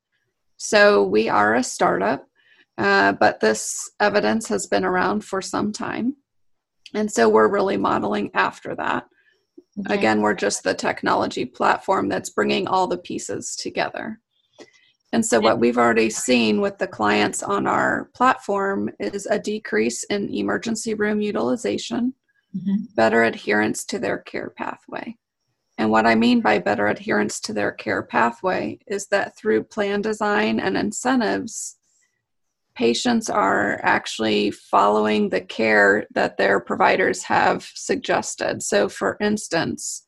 So 0.57 1.05
we 1.05 1.29
are 1.29 1.55
a 1.55 1.63
startup, 1.63 2.27
uh, 2.79 3.13
but 3.13 3.41
this 3.41 3.91
evidence 4.01 4.49
has 4.49 4.67
been 4.67 4.85
around 4.85 5.25
for 5.25 5.43
some 5.43 5.73
time. 5.73 6.17
And 6.95 7.11
so 7.11 7.29
we're 7.29 7.49
really 7.49 7.77
modeling 7.77 8.31
after 8.35 8.75
that. 8.77 9.07
Okay. 9.79 9.95
Again, 9.95 10.23
we're 10.23 10.35
just 10.35 10.63
the 10.63 10.75
technology 10.75 11.45
platform 11.45 12.09
that's 12.09 12.31
bringing 12.31 12.67
all 12.67 12.87
the 12.87 12.97
pieces 12.97 13.57
together. 13.57 14.21
And 15.13 15.25
so, 15.25 15.39
what 15.39 15.61
we've 15.61 15.79
already 15.79 16.11
seen 16.11 16.61
with 16.61 16.79
the 16.79 16.87
clients 16.87 17.43
on 17.43 17.67
our 17.67 18.11
platform 18.15 18.91
is 18.99 19.27
a 19.27 19.39
decrease 19.39 20.03
in 20.05 20.35
emergency 20.35 20.95
room 20.95 21.21
utilization, 21.21 22.15
mm-hmm. 22.57 22.85
better 22.97 23.23
adherence 23.23 23.85
to 23.87 23.99
their 23.99 24.19
care 24.19 24.51
pathway. 24.51 25.17
And 25.79 25.91
what 25.91 26.07
I 26.07 26.15
mean 26.15 26.41
by 26.41 26.59
better 26.59 26.87
adherence 26.87 27.39
to 27.41 27.53
their 27.53 27.73
care 27.73 28.03
pathway 28.03 28.79
is 28.87 29.09
that 29.09 29.37
through 29.37 29.65
plan 29.65 30.01
design 30.01 30.59
and 30.59 30.77
incentives, 30.77 31.77
patients 32.75 33.29
are 33.29 33.81
actually 33.83 34.51
following 34.51 35.29
the 35.29 35.41
care 35.41 36.07
that 36.15 36.37
their 36.37 36.61
providers 36.61 37.23
have 37.25 37.69
suggested. 37.75 38.63
So, 38.63 38.89
for 38.89 39.17
instance, 39.21 40.07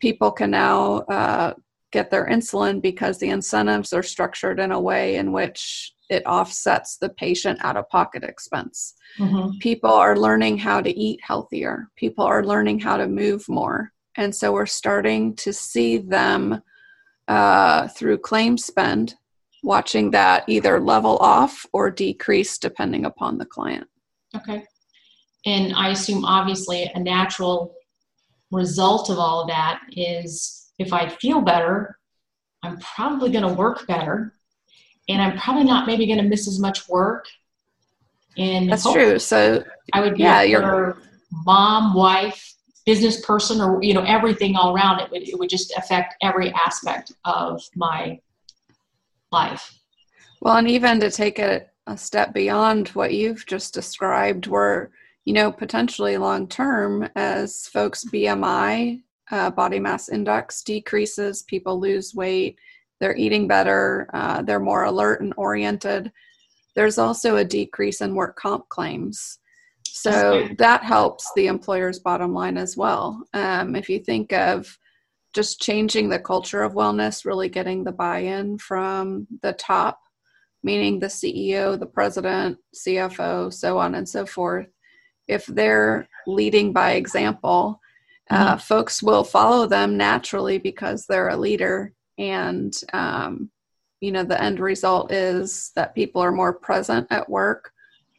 people 0.00 0.32
can 0.32 0.50
now 0.50 0.98
uh, 1.10 1.54
get 1.92 2.10
their 2.10 2.26
insulin 2.26 2.82
because 2.82 3.18
the 3.18 3.30
incentives 3.30 3.92
are 3.92 4.02
structured 4.02 4.60
in 4.60 4.72
a 4.72 4.80
way 4.80 5.16
in 5.16 5.32
which 5.32 5.92
it 6.08 6.22
offsets 6.26 6.98
the 6.98 7.08
patient 7.10 7.58
out 7.62 7.76
of 7.76 7.88
pocket 7.88 8.22
expense. 8.22 8.94
Mm-hmm. 9.18 9.58
People 9.58 9.90
are 9.90 10.16
learning 10.16 10.58
how 10.58 10.80
to 10.80 10.90
eat 10.90 11.20
healthier, 11.22 11.90
people 11.96 12.24
are 12.24 12.44
learning 12.44 12.80
how 12.80 12.96
to 12.96 13.08
move 13.08 13.48
more. 13.48 13.92
And 14.16 14.34
so 14.34 14.52
we're 14.52 14.66
starting 14.66 15.34
to 15.36 15.52
see 15.52 15.98
them 15.98 16.62
uh, 17.28 17.88
through 17.88 18.18
claim 18.18 18.56
spend, 18.56 19.14
watching 19.62 20.10
that 20.12 20.44
either 20.48 20.80
level 20.80 21.16
off 21.18 21.66
or 21.72 21.90
decrease 21.90 22.58
depending 22.58 23.04
upon 23.04 23.38
the 23.38 23.44
client. 23.44 23.86
Okay. 24.34 24.64
And 25.44 25.74
I 25.74 25.90
assume, 25.90 26.24
obviously, 26.24 26.90
a 26.94 27.00
natural 27.00 27.74
result 28.50 29.10
of 29.10 29.18
all 29.18 29.42
of 29.42 29.48
that 29.48 29.80
is 29.92 30.70
if 30.78 30.92
I 30.92 31.08
feel 31.08 31.40
better, 31.40 31.98
I'm 32.62 32.78
probably 32.78 33.30
going 33.30 33.46
to 33.46 33.52
work 33.52 33.86
better 33.86 34.32
and 35.08 35.22
I'm 35.22 35.38
probably 35.38 35.64
not 35.64 35.86
maybe 35.86 36.06
going 36.06 36.18
to 36.18 36.24
miss 36.24 36.48
as 36.48 36.58
much 36.58 36.88
work. 36.88 37.26
And 38.36 38.70
that's 38.70 38.90
true. 38.90 39.18
So 39.18 39.64
I 39.92 40.00
would 40.00 40.16
be 40.16 40.22
yeah, 40.22 40.42
your 40.42 40.98
mom, 41.44 41.94
wife, 41.94 42.55
business 42.86 43.20
person, 43.24 43.60
or 43.60 43.82
you 43.82 43.92
know 43.92 44.04
everything 44.04 44.56
all 44.56 44.74
around. 44.74 45.00
It 45.00 45.10
would 45.10 45.28
it 45.28 45.38
would 45.38 45.50
just 45.50 45.76
affect 45.76 46.14
every 46.22 46.52
aspect 46.52 47.12
of 47.24 47.62
my 47.74 48.20
life. 49.32 49.78
Well, 50.40 50.56
and 50.56 50.68
even 50.68 51.00
to 51.00 51.10
take 51.10 51.38
it 51.38 51.68
a 51.86 51.96
step 51.96 52.32
beyond 52.32 52.88
what 52.88 53.12
you've 53.12 53.44
just 53.46 53.74
described, 53.74 54.46
where 54.46 54.90
you 55.24 55.34
know 55.34 55.52
potentially 55.52 56.16
long 56.16 56.48
term 56.48 57.08
as 57.16 57.66
folks 57.66 58.04
BMI 58.04 59.02
uh, 59.30 59.50
body 59.50 59.80
mass 59.80 60.08
index 60.08 60.62
decreases, 60.62 61.42
people 61.42 61.80
lose 61.80 62.14
weight, 62.14 62.56
they're 63.00 63.16
eating 63.16 63.48
better, 63.48 64.08
uh, 64.14 64.42
they're 64.42 64.60
more 64.60 64.84
alert 64.84 65.20
and 65.20 65.34
oriented. 65.36 66.12
There's 66.74 66.98
also 66.98 67.36
a 67.36 67.44
decrease 67.44 68.00
in 68.00 68.14
work 68.14 68.36
comp 68.36 68.68
claims. 68.68 69.38
So 69.96 70.48
that 70.58 70.84
helps 70.84 71.30
the 71.34 71.46
employer's 71.46 71.98
bottom 71.98 72.34
line 72.34 72.58
as 72.58 72.76
well. 72.76 73.22
Um, 73.32 73.74
if 73.74 73.88
you 73.88 73.98
think 73.98 74.32
of 74.32 74.78
just 75.34 75.60
changing 75.60 76.08
the 76.08 76.18
culture 76.18 76.62
of 76.62 76.74
wellness, 76.74 77.24
really 77.24 77.48
getting 77.48 77.82
the 77.82 77.92
buy 77.92 78.18
in 78.18 78.58
from 78.58 79.26
the 79.42 79.54
top, 79.54 79.98
meaning 80.62 80.98
the 80.98 81.06
CEO, 81.06 81.78
the 81.78 81.86
president, 81.86 82.58
CFO, 82.74 83.52
so 83.52 83.78
on 83.78 83.94
and 83.94 84.08
so 84.08 84.26
forth, 84.26 84.68
if 85.28 85.46
they're 85.46 86.08
leading 86.26 86.72
by 86.72 86.92
example, 86.92 87.80
uh, 88.30 88.52
mm-hmm. 88.52 88.58
folks 88.58 89.02
will 89.02 89.24
follow 89.24 89.66
them 89.66 89.96
naturally 89.96 90.58
because 90.58 91.06
they're 91.06 91.30
a 91.30 91.36
leader 91.36 91.92
and 92.18 92.74
um, 92.92 93.50
you 94.00 94.12
know 94.12 94.24
the 94.24 94.42
end 94.42 94.60
result 94.60 95.12
is 95.12 95.72
that 95.74 95.94
people 95.94 96.20
are 96.20 96.32
more 96.32 96.52
present 96.52 97.06
at 97.10 97.28
work 97.28 97.72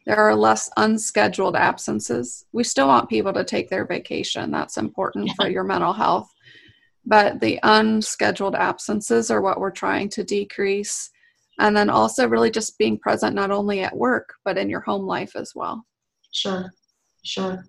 there 0.08 0.18
are 0.18 0.34
less 0.34 0.68
unscheduled 0.76 1.54
absences 1.54 2.44
we 2.52 2.64
still 2.64 2.88
want 2.88 3.08
people 3.08 3.32
to 3.32 3.44
take 3.44 3.68
their 3.70 3.86
vacation 3.86 4.50
that's 4.50 4.76
important 4.76 5.30
for 5.36 5.48
your 5.48 5.64
mental 5.64 5.92
health 5.92 6.28
but 7.06 7.38
the 7.40 7.60
unscheduled 7.62 8.56
absences 8.56 9.30
are 9.30 9.40
what 9.40 9.60
we're 9.60 9.70
trying 9.70 10.08
to 10.08 10.24
decrease 10.24 11.10
and 11.60 11.76
then 11.76 11.88
also 11.90 12.28
really 12.28 12.50
just 12.50 12.78
being 12.78 12.98
present 12.98 13.34
not 13.34 13.52
only 13.52 13.80
at 13.80 13.96
work 13.96 14.34
but 14.44 14.58
in 14.58 14.68
your 14.68 14.80
home 14.80 15.06
life 15.06 15.36
as 15.36 15.52
well 15.54 15.84
sure 16.32 16.72
sure 17.22 17.64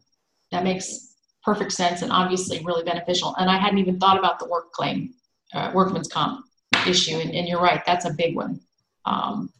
that 0.51 0.63
makes 0.63 1.09
perfect 1.43 1.71
sense 1.71 2.01
and 2.01 2.11
obviously 2.11 2.61
really 2.63 2.83
beneficial. 2.83 3.35
And 3.37 3.49
I 3.49 3.57
hadn't 3.57 3.79
even 3.79 3.99
thought 3.99 4.19
about 4.19 4.39
the 4.39 4.47
work 4.47 4.71
claim, 4.71 5.13
uh, 5.53 5.71
workman's 5.73 6.07
comp 6.07 6.45
issue. 6.87 7.17
And, 7.17 7.33
and, 7.33 7.47
you're 7.47 7.61
right, 7.61 7.83
that's 7.85 8.05
a 8.05 8.13
big 8.13 8.35
one. 8.35 8.59
Um, 9.05 9.51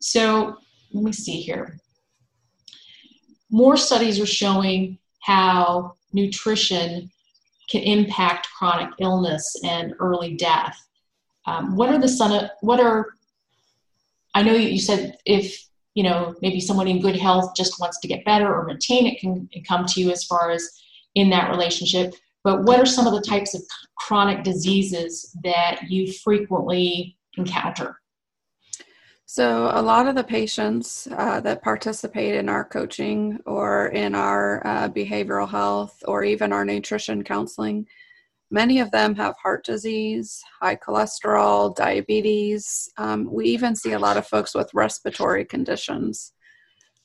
so 0.00 0.56
let 0.92 1.04
me 1.04 1.12
see 1.12 1.40
here. 1.40 1.78
More 3.56 3.78
studies 3.78 4.20
are 4.20 4.26
showing 4.26 4.98
how 5.20 5.94
nutrition 6.12 7.10
can 7.70 7.80
impact 7.80 8.48
chronic 8.50 8.90
illness 9.00 9.56
and 9.64 9.94
early 9.98 10.34
death. 10.34 10.76
Um, 11.46 11.74
what 11.74 11.88
are 11.88 11.98
the 11.98 12.06
sun? 12.06 12.50
What 12.60 12.80
are 12.80 13.06
I 14.34 14.42
know 14.42 14.52
you 14.52 14.78
said 14.78 15.16
if 15.24 15.66
you 15.94 16.02
know 16.02 16.34
maybe 16.42 16.60
someone 16.60 16.86
in 16.86 17.00
good 17.00 17.16
health 17.16 17.54
just 17.56 17.80
wants 17.80 17.98
to 18.00 18.08
get 18.08 18.26
better 18.26 18.54
or 18.54 18.66
maintain 18.66 19.06
it 19.06 19.18
can, 19.20 19.48
can 19.50 19.64
come 19.64 19.86
to 19.86 20.02
you 20.02 20.10
as 20.10 20.24
far 20.24 20.50
as 20.50 20.62
in 21.14 21.30
that 21.30 21.50
relationship. 21.50 22.12
But 22.44 22.64
what 22.64 22.78
are 22.78 22.84
some 22.84 23.06
of 23.06 23.14
the 23.14 23.26
types 23.26 23.54
of 23.54 23.62
chronic 23.96 24.44
diseases 24.44 25.34
that 25.44 25.80
you 25.88 26.12
frequently 26.12 27.16
encounter? 27.38 27.98
So, 29.28 29.72
a 29.74 29.82
lot 29.82 30.06
of 30.06 30.14
the 30.14 30.22
patients 30.22 31.08
uh, 31.10 31.40
that 31.40 31.60
participate 31.60 32.36
in 32.36 32.48
our 32.48 32.64
coaching 32.64 33.40
or 33.44 33.88
in 33.88 34.14
our 34.14 34.64
uh, 34.64 34.88
behavioral 34.88 35.48
health 35.48 36.00
or 36.06 36.22
even 36.22 36.52
our 36.52 36.64
nutrition 36.64 37.24
counseling, 37.24 37.88
many 38.52 38.78
of 38.78 38.92
them 38.92 39.16
have 39.16 39.34
heart 39.42 39.64
disease, 39.64 40.40
high 40.60 40.76
cholesterol, 40.76 41.74
diabetes. 41.74 42.88
Um, 42.98 43.28
we 43.28 43.46
even 43.46 43.74
see 43.74 43.92
a 43.92 43.98
lot 43.98 44.16
of 44.16 44.28
folks 44.28 44.54
with 44.54 44.72
respiratory 44.72 45.44
conditions. 45.44 46.32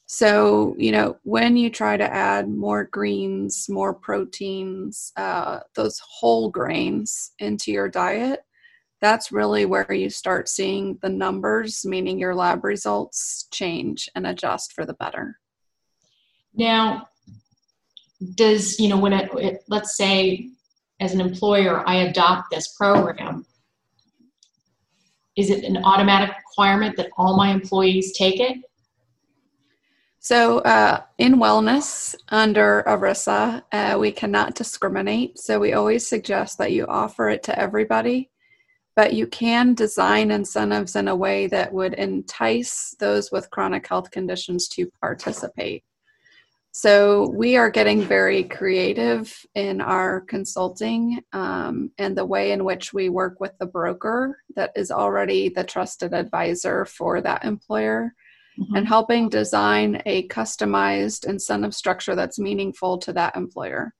So, 0.06 0.76
you 0.78 0.92
know, 0.92 1.18
when 1.24 1.58
you 1.58 1.72
try 1.72 1.98
to 1.98 2.14
add 2.14 2.48
more 2.48 2.84
greens, 2.84 3.66
more 3.68 3.96
proteins, 3.96 5.12
uh, 5.18 5.62
those 5.74 6.00
whole 6.08 6.52
grains 6.52 7.32
into 7.40 7.72
your 7.72 7.90
diet, 7.90 8.42
that's 9.02 9.32
really 9.32 9.66
where 9.66 9.92
you 9.92 10.10
start 10.10 10.48
seeing 10.48 10.98
the 11.02 11.10
numbers, 11.10 11.84
meaning 11.84 12.20
your 12.20 12.36
lab 12.36 12.64
results 12.64 13.48
change 13.52 14.08
and 14.16 14.28
adjust 14.28 14.74
for 14.74 14.86
the 14.86 14.94
better. 14.94 15.40
Now, 16.54 17.08
does, 18.36 18.80
you 18.80 18.88
know, 18.90 18.98
when 18.98 19.14
it, 19.14 19.30
it 19.34 19.64
let's 19.68 19.98
say 19.98 20.50
as 21.00 21.14
an 21.14 21.22
employer, 21.22 21.88
I 21.88 21.96
adopt 21.96 22.52
this 22.52 22.76
program, 22.76 23.46
is 25.36 25.50
it 25.50 25.64
an 25.64 25.78
automatic 25.84 26.36
requirement 26.36 26.98
that 26.98 27.10
all 27.18 27.36
my 27.36 27.50
employees 27.50 28.16
take 28.16 28.40
it? 28.40 28.58
So, 30.20 30.60
uh, 30.60 31.02
in 31.18 31.38
wellness 31.38 32.14
under 32.30 32.84
ERISA, 32.86 33.64
uh, 33.72 33.98
we 33.98 34.12
cannot 34.12 34.54
discriminate. 34.54 35.40
So, 35.40 35.60
we 35.60 35.74
always 35.74 36.06
suggest 36.06 36.60
that 36.60 36.74
you 36.74 36.86
offer 36.86 37.30
it 37.30 37.42
to 37.44 37.58
everybody. 37.58 38.31
But 38.96 39.14
you 39.14 39.28
can 39.28 39.74
design 39.74 40.32
incentives 40.32 40.96
in 40.96 41.08
a 41.08 41.16
way 41.16 41.48
that 41.48 41.72
would 41.72 41.94
entice 41.94 42.96
those 43.00 43.32
with 43.32 43.50
chronic 43.50 43.88
health 43.88 44.12
conditions 44.12 44.68
to 44.70 44.92
participate. 45.02 45.84
So 46.74 47.30
we 47.30 47.58
are 47.58 47.70
getting 47.70 48.02
very 48.02 48.46
creative 48.46 49.38
in 49.56 49.82
our 49.82 50.22
consulting 50.22 51.22
um, 51.34 51.92
and 51.98 52.18
the 52.18 52.26
way 52.26 52.54
in 52.54 52.64
which 52.64 52.94
we 52.94 53.10
work 53.10 53.42
with 53.42 53.52
the 53.60 53.66
broker 53.66 54.42
that 54.56 54.72
is 54.76 54.90
already 54.90 55.50
the 55.50 55.66
trusted 55.66 56.14
advisor 56.14 56.86
for 56.86 57.20
that 57.22 57.44
employer 57.44 58.14
mm-hmm. 58.58 58.76
and 58.76 58.88
helping 58.88 59.28
design 59.28 60.02
a 60.06 60.30
customized 60.30 61.28
incentive 61.28 61.76
structure 61.76 62.16
that's 62.16 62.40
meaningful 62.40 62.98
to 63.00 63.12
that 63.12 63.36
employer. 63.36 63.94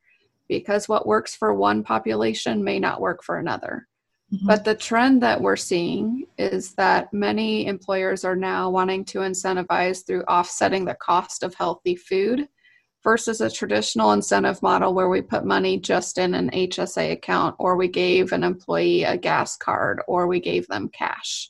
Because 0.48 0.88
what 0.88 1.08
works 1.08 1.36
for 1.36 1.54
one 1.54 1.84
population 1.84 2.64
may 2.64 2.80
not 2.80 3.02
work 3.02 3.22
for 3.22 3.38
another. 3.38 3.88
Mm-hmm. 4.34 4.48
But 4.48 4.64
the 4.64 4.76
trend 4.76 5.22
that 5.24 5.42
we're 5.42 5.58
seeing 5.58 6.26
is 6.38 6.74
that 6.76 7.12
many 7.12 7.66
employers 7.66 8.24
are 8.24 8.36
now 8.36 8.70
wanting 8.70 9.04
to 9.06 9.20
incentivize 9.20 10.06
through 10.06 10.24
offsetting 10.24 10.86
the 10.86 10.96
cost 10.96 11.44
of 11.44 11.54
healthy 11.54 11.96
food 11.96 12.48
versus 13.04 13.42
a 13.42 13.50
traditional 13.50 14.12
incentive 14.12 14.62
model 14.62 14.94
where 14.94 15.10
we 15.10 15.22
put 15.22 15.44
money 15.44 15.78
just 15.78 16.18
in 16.18 16.34
an 16.34 16.50
HSA 16.52 17.12
account 17.12 17.56
or 17.60 17.76
we 17.76 17.88
gave 17.88 18.32
an 18.32 18.44
employee 18.44 19.04
a 19.04 19.18
gas 19.18 19.58
card 19.58 20.02
or 20.08 20.28
we 20.28 20.40
gave 20.40 20.68
them 20.68 20.90
cash. 20.90 21.50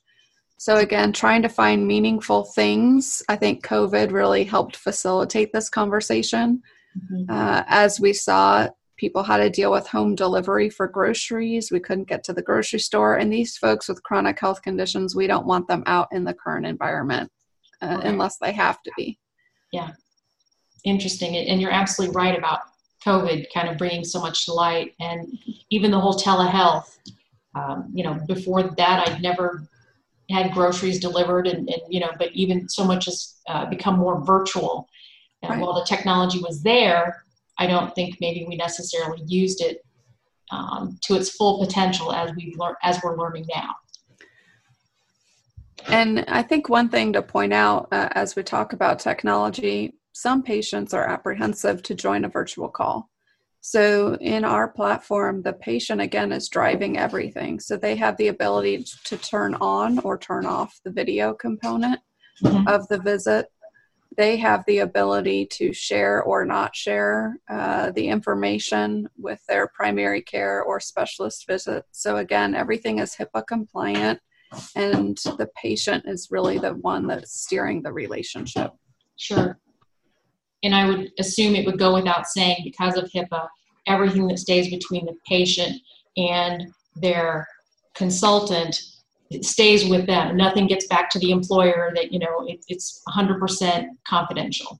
So, 0.58 0.78
again, 0.78 1.12
trying 1.12 1.42
to 1.42 1.50
find 1.50 1.88
meaningful 1.88 2.44
things. 2.44 3.24
I 3.28 3.36
think 3.36 3.66
COVID 3.66 4.12
really 4.12 4.44
helped 4.44 4.76
facilitate 4.76 5.52
this 5.52 5.70
conversation. 5.70 6.62
Mm-hmm. 6.98 7.32
Uh, 7.32 7.64
as 7.68 8.00
we 8.00 8.14
saw, 8.14 8.70
people 9.02 9.24
had 9.24 9.38
to 9.38 9.50
deal 9.50 9.72
with 9.72 9.88
home 9.88 10.16
delivery 10.16 10.70
for 10.70 10.88
groceries. 10.88 11.72
We 11.72 11.82
couldn't 11.82 12.08
get 12.08 12.24
to 12.26 12.34
the 12.34 12.42
grocery 12.42 12.80
store. 12.80 13.16
And 13.16 13.34
these 13.34 13.58
folks 13.58 13.90
with 13.90 14.04
chronic 14.04 14.40
health 14.40 14.62
conditions, 14.62 15.16
we 15.16 15.28
don't 15.28 15.46
want 15.46 15.68
them 15.68 15.84
out 15.88 16.08
in 16.14 16.24
the 16.24 16.34
current 16.34 16.66
environment 16.66 17.30
uh, 17.82 17.98
okay. 17.98 18.08
unless 18.08 18.38
they 18.38 18.54
have 18.54 18.82
to 18.84 18.92
be. 18.96 19.20
Yeah 19.74 19.90
interesting. 20.84 21.36
And 21.36 21.62
you're 21.62 21.72
absolutely 21.72 22.16
right 22.16 22.38
about 22.38 22.60
COVID 23.06 23.48
kind 23.54 23.70
of 23.70 23.78
bringing 23.78 24.04
so 24.04 24.20
much 24.20 24.46
to 24.46 24.54
light, 24.54 24.94
and 25.00 25.28
even 25.70 25.92
the 25.92 26.00
whole 26.00 26.18
telehealth. 26.18 26.98
Um, 27.54 27.92
you 27.94 28.04
know, 28.04 28.20
before 28.28 28.64
that, 28.64 29.08
I'd 29.08 29.22
never 29.22 29.68
had 30.30 30.54
groceries 30.54 31.00
delivered, 31.00 31.48
and, 31.48 31.68
and 31.70 31.82
you 31.90 32.00
know, 32.00 32.12
but 32.18 32.32
even 32.34 32.70
so 32.70 32.86
much 32.86 33.06
has 33.06 33.36
uh, 33.50 33.66
become 33.66 33.98
more 33.98 34.24
virtual. 34.24 34.88
And 35.42 35.52
right. 35.52 35.60
while 35.60 35.74
the 35.74 35.86
technology 35.86 36.40
was 36.40 36.62
there, 36.62 37.26
I 37.58 37.68
don't 37.68 37.94
think 37.94 38.18
maybe 38.22 38.46
we 38.48 38.56
necessarily 38.56 39.22
used 39.26 39.62
it 39.62 39.86
um, 40.52 40.98
to 41.04 41.16
its 41.16 41.30
full 41.30 41.60
potential 41.64 42.14
as 42.14 42.32
we 42.36 42.54
learn 42.58 42.76
as 42.84 43.00
we're 43.04 43.18
learning 43.18 43.46
now. 43.54 43.76
And 45.88 46.26
I 46.28 46.44
think 46.44 46.70
one 46.70 46.90
thing 46.90 47.14
to 47.14 47.22
point 47.22 47.54
out 47.54 47.88
uh, 47.92 48.10
as 48.12 48.36
we 48.36 48.44
talk 48.44 48.74
about 48.74 49.00
technology, 49.00 49.96
some 50.14 50.44
patients 50.44 50.94
are 50.94 51.08
apprehensive 51.08 51.82
to 51.84 51.96
join 51.96 52.26
a 52.26 52.30
virtual 52.30 52.70
call. 52.70 53.10
So, 53.64 54.16
in 54.20 54.44
our 54.44 54.68
platform, 54.68 55.44
the 55.44 55.54
patient 55.54 56.02
again 56.02 56.32
is 56.32 56.50
driving 56.50 56.98
everything. 56.98 57.60
So, 57.60 57.78
they 57.78 57.96
have 57.96 58.18
the 58.18 58.30
ability 58.30 58.86
to 59.06 59.18
turn 59.18 59.56
on 59.56 60.00
or 60.00 60.18
turn 60.18 60.48
off 60.48 60.80
the 60.84 60.92
video 60.92 61.34
component 61.34 62.00
mm-hmm. 62.44 62.68
of 62.68 62.88
the 62.88 62.98
visit. 62.98 63.48
They 64.18 64.38
have 64.38 64.64
the 64.68 64.80
ability 64.80 65.48
to 65.54 65.72
share 65.72 66.22
or 66.24 66.46
not 66.46 66.76
share 66.76 67.38
uh, 67.50 67.92
the 67.92 68.08
information 68.08 69.08
with 69.18 69.42
their 69.48 69.68
primary 69.68 70.22
care 70.22 70.62
or 70.64 70.80
specialist 70.80 71.48
visit. 71.48 71.86
So, 71.92 72.18
again, 72.18 72.54
everything 72.54 73.00
is 73.00 73.16
HIPAA 73.16 73.48
compliant, 73.48 74.20
and 74.76 75.18
the 75.38 75.50
patient 75.56 76.04
is 76.08 76.28
really 76.30 76.58
the 76.58 76.74
one 76.74 77.08
that's 77.08 77.42
steering 77.42 77.82
the 77.82 77.94
relationship. 77.94 78.74
Sure 79.16 79.58
and 80.64 80.76
I 80.76 80.88
would 80.88 81.12
assume 81.20 81.56
it 81.56 81.66
would 81.66 81.80
go 81.80 81.94
without 81.94 82.28
saying 82.28 82.62
because 82.64 82.98
of 82.98 83.10
HIPAA, 83.12 83.48
everything 83.88 84.28
that 84.28 84.40
stays 84.40 84.70
between 84.70 85.06
the 85.06 85.16
patient 85.28 85.82
and 86.18 86.68
their 86.96 87.48
consultant 87.96 88.80
stays 89.42 89.88
with 89.88 90.06
them. 90.08 90.38
Nothing 90.38 90.68
gets 90.68 90.88
back 90.88 91.10
to 91.12 91.20
the 91.20 91.32
employer 91.32 91.92
that, 91.96 92.12
you 92.12 92.20
know, 92.20 92.46
it, 92.48 92.64
it's 92.68 93.02
100% 93.08 93.88
confidential. 94.08 94.80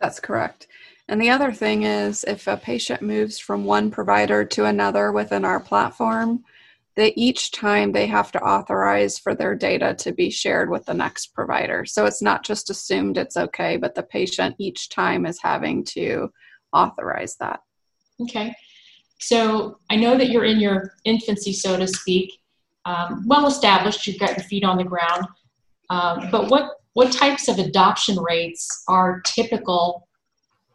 That's 0.00 0.20
correct. 0.20 0.68
And 1.08 1.20
the 1.20 1.30
other 1.30 1.52
thing 1.52 1.84
is 1.84 2.24
if 2.24 2.46
a 2.46 2.56
patient 2.56 3.02
moves 3.02 3.38
from 3.38 3.64
one 3.64 3.90
provider 3.90 4.44
to 4.44 4.66
another 4.66 5.10
within 5.10 5.44
our 5.44 5.58
platform, 5.58 6.44
that 6.96 7.12
each 7.16 7.52
time 7.52 7.92
they 7.92 8.06
have 8.06 8.32
to 8.32 8.42
authorize 8.42 9.18
for 9.18 9.34
their 9.34 9.54
data 9.54 9.94
to 9.94 10.12
be 10.12 10.30
shared 10.30 10.68
with 10.68 10.84
the 10.84 10.94
next 10.94 11.28
provider. 11.28 11.84
So 11.84 12.06
it's 12.06 12.20
not 12.20 12.44
just 12.44 12.70
assumed 12.70 13.16
it's 13.16 13.36
okay, 13.36 13.76
but 13.76 13.94
the 13.94 14.02
patient 14.02 14.56
each 14.58 14.88
time 14.88 15.24
is 15.24 15.40
having 15.40 15.84
to 15.90 16.28
authorize 16.72 17.36
that. 17.36 17.60
Okay. 18.20 18.52
So 19.20 19.78
I 19.90 19.96
know 19.96 20.18
that 20.18 20.28
you're 20.28 20.44
in 20.44 20.60
your 20.60 20.94
infancy, 21.04 21.52
so 21.52 21.76
to 21.76 21.86
speak, 21.86 22.32
um, 22.88 23.24
well 23.26 23.46
established, 23.46 24.06
you've 24.06 24.18
got 24.18 24.36
your 24.36 24.44
feet 24.44 24.64
on 24.64 24.78
the 24.78 24.84
ground. 24.84 25.26
Um, 25.90 26.28
but 26.30 26.50
what, 26.50 26.72
what 26.94 27.12
types 27.12 27.48
of 27.48 27.58
adoption 27.58 28.18
rates 28.18 28.84
are 28.88 29.20
typical 29.26 30.08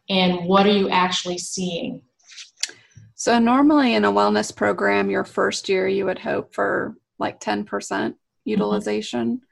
and 0.10 0.45
what 0.45 0.67
are 0.67 0.71
you 0.71 0.89
actually 0.89 1.39
seeing? 1.39 2.02
So, 3.15 3.39
normally 3.39 3.95
in 3.95 4.06
a 4.06 4.12
wellness 4.12 4.56
program, 4.56 5.10
your 5.10 5.23
first 5.23 5.69
year, 5.69 5.88
you 5.88 6.06
would 6.06 6.19
hope 6.19 6.54
for 6.54 6.95
like 7.19 7.39
10% 7.39 7.65
mm-hmm. 7.65 8.12
utilization. 8.43 9.38
Mm-hmm. 9.38 9.43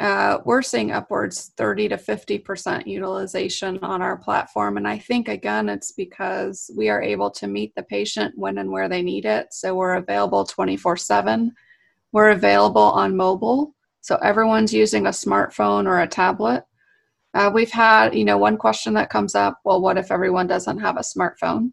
Uh, 0.00 0.38
we're 0.44 0.62
seeing 0.62 0.92
upwards 0.92 1.50
30 1.56 1.88
to 1.88 1.96
50% 1.96 2.86
utilization 2.86 3.80
on 3.82 4.00
our 4.00 4.16
platform. 4.16 4.76
And 4.76 4.86
I 4.86 4.98
think, 4.98 5.26
again, 5.26 5.68
it's 5.68 5.90
because 5.90 6.70
we 6.76 6.88
are 6.88 7.02
able 7.02 7.32
to 7.32 7.48
meet 7.48 7.74
the 7.74 7.82
patient 7.82 8.34
when 8.36 8.58
and 8.58 8.70
where 8.70 8.88
they 8.88 9.02
need 9.02 9.24
it. 9.24 9.48
So, 9.52 9.74
we're 9.74 9.96
available 9.96 10.44
24 10.44 10.96
7. 10.96 11.52
We're 12.12 12.30
available 12.30 12.80
on 12.82 13.16
mobile. 13.16 13.74
So, 14.00 14.16
everyone's 14.16 14.72
using 14.72 15.06
a 15.06 15.10
smartphone 15.10 15.86
or 15.86 16.00
a 16.00 16.08
tablet. 16.08 16.64
Uh, 17.34 17.50
we've 17.52 17.70
had, 17.70 18.14
you 18.14 18.24
know, 18.24 18.38
one 18.38 18.56
question 18.56 18.94
that 18.94 19.10
comes 19.10 19.34
up 19.34 19.60
well, 19.64 19.80
what 19.80 19.98
if 19.98 20.10
everyone 20.10 20.46
doesn't 20.46 20.78
have 20.78 20.96
a 20.96 21.00
smartphone? 21.00 21.72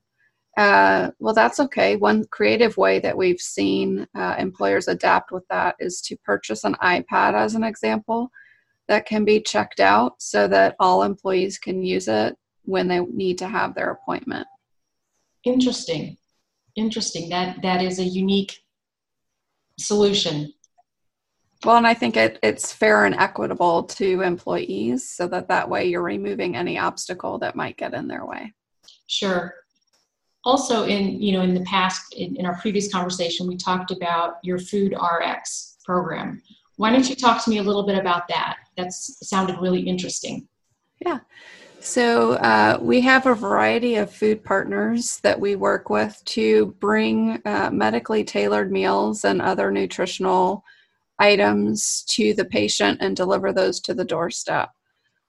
Uh, 0.58 1.12
well, 1.20 1.34
that's 1.34 1.60
okay. 1.60 1.98
One 1.98 2.26
creative 2.32 2.78
way 2.78 3.00
that 3.00 3.18
we've 3.18 3.42
seen 3.42 4.08
uh, 4.16 4.36
employers 4.38 4.88
adapt 4.88 5.32
with 5.32 5.44
that 5.50 5.76
is 5.80 6.02
to 6.02 6.18
purchase 6.24 6.64
an 6.64 6.76
iPad, 6.76 7.34
as 7.34 7.56
an 7.56 7.64
example, 7.64 8.30
that 8.88 9.06
can 9.06 9.26
be 9.26 9.42
checked 9.42 9.80
out 9.80 10.14
so 10.20 10.48
that 10.48 10.76
all 10.80 11.04
employees 11.04 11.58
can 11.58 11.84
use 11.84 12.08
it 12.08 12.38
when 12.64 12.88
they 12.88 13.00
need 13.00 13.38
to 13.40 13.48
have 13.48 13.76
their 13.76 13.92
appointment. 13.92 14.48
Interesting. 15.44 16.18
Interesting. 16.76 17.30
That 17.30 17.62
that 17.62 17.82
is 17.82 18.00
a 18.00 18.04
unique 18.04 18.60
solution. 19.80 20.54
Well, 21.64 21.78
and 21.78 21.88
I 21.88 21.94
think 21.94 22.16
it, 22.16 22.38
it's 22.44 22.72
fair 22.72 23.06
and 23.06 23.16
equitable 23.16 23.84
to 23.84 24.22
employees 24.22 25.10
so 25.10 25.28
that 25.30 25.48
that 25.48 25.70
way 25.70 25.86
you're 25.86 26.04
removing 26.04 26.56
any 26.56 26.78
obstacle 26.78 27.40
that 27.40 27.56
might 27.56 27.78
get 27.78 27.94
in 27.94 28.08
their 28.08 28.26
way. 28.26 28.54
Sure. 29.08 29.54
Also 30.44 30.84
in 30.86 31.20
you 31.20 31.32
know 31.32 31.42
in 31.42 31.56
the 31.56 31.64
past 31.64 32.14
in, 32.14 32.36
in, 32.36 32.46
our 32.46 32.56
previous 32.58 32.92
conversation 32.92 33.48
we 33.48 33.58
talked 33.58 33.90
about 33.90 34.36
your 34.44 34.60
food 34.60 34.94
rx 34.94 35.78
program. 35.84 36.42
Why 36.76 36.92
don't 36.92 37.10
you 37.10 37.16
talk 37.16 37.44
to 37.44 37.50
me 37.50 37.58
a 37.58 37.64
little 37.64 37.88
bit 37.88 37.98
about 37.98 38.28
that? 38.28 38.58
That's 38.78 39.18
sounded 39.28 39.58
really 39.60 39.82
interesting. 39.82 40.48
Yeah 41.04 41.20
so 41.86 42.34
uh, 42.34 42.78
we 42.82 43.00
have 43.02 43.26
a 43.26 43.36
variety 43.36 43.96
of 43.96 44.12
food 44.12 44.44
partners 44.44 45.20
that 45.22 45.40
we 45.40 45.56
work 45.56 45.90
with 45.90 46.22
to 46.26 46.76
bring 46.80 47.42
uh, 47.46 47.70
medically 47.72 48.24
tailored 48.24 48.72
meals 48.72 49.24
and 49.24 49.42
other 49.42 49.72
nutritional 49.72 50.64
items 51.20 52.04
to 52.10 52.34
the 52.34 52.46
patient 52.46 52.98
and 53.02 53.16
deliver 53.16 53.54
those 53.54 53.80
to 53.80 53.94
the 53.94 54.04
doorstep 54.06 54.70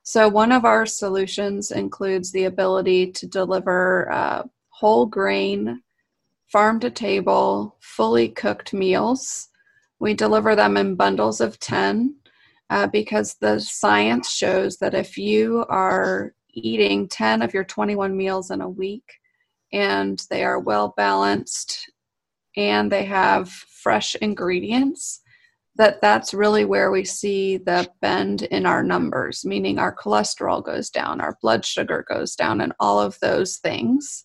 so 0.09 0.29
one 0.29 0.53
of 0.53 0.65
our 0.65 0.87
solutions 0.87 1.73
includes 1.73 2.31
the 2.31 2.45
ability 2.45 3.11
to 3.11 3.27
deliver 3.27 4.09
uh, 4.13 4.45
whole 4.69 5.05
grain, 5.05 5.83
farm 6.47 6.79
to 6.79 6.91
table, 6.91 7.77
fully 7.81 8.29
cooked 8.29 8.73
meals. 8.73 9.49
We 9.99 10.15
deliver 10.15 10.55
them 10.55 10.77
in 10.77 10.95
bundles 10.95 11.41
of 11.41 11.59
10 11.59 12.15
uh, 12.71 12.87
because 12.87 13.35
the 13.41 13.59
science 13.59 14.31
shows 14.31 14.77
that 14.77 14.95
if 14.95 15.19
you 15.19 15.67
are 15.69 16.36
eating 16.57 17.09
10 17.09 17.43
of 17.43 17.55
your 17.55 17.65
21 17.65 18.17
meals 18.17 18.51
in 18.51 18.61
a 18.61 18.69
week 18.69 19.05
and 19.73 20.25
they 20.31 20.45
are 20.45 20.59
well 20.59 20.95
balanced 20.97 21.91
and 22.57 22.91
they 22.91 23.05
have 23.05 23.49
fresh 23.49 24.15
ingredients, 24.17 25.21
that 25.77 26.01
that's 26.01 26.33
really 26.33 26.65
where 26.65 26.91
we 26.91 27.05
see 27.05 27.59
the 27.59 27.89
bend 28.01 28.43
in 28.43 28.65
our 28.65 28.83
numbers, 28.83 29.45
meaning 29.45 29.79
our 29.79 29.95
cholesterol 29.95 30.65
goes 30.65 30.89
down, 30.89 31.21
our 31.21 31.37
blood 31.43 31.65
sugar 31.65 32.05
goes 32.09 32.35
down, 32.35 32.63
and 32.63 32.73
all 32.81 32.99
of 32.99 33.19
those 33.21 33.59
things. 33.59 34.25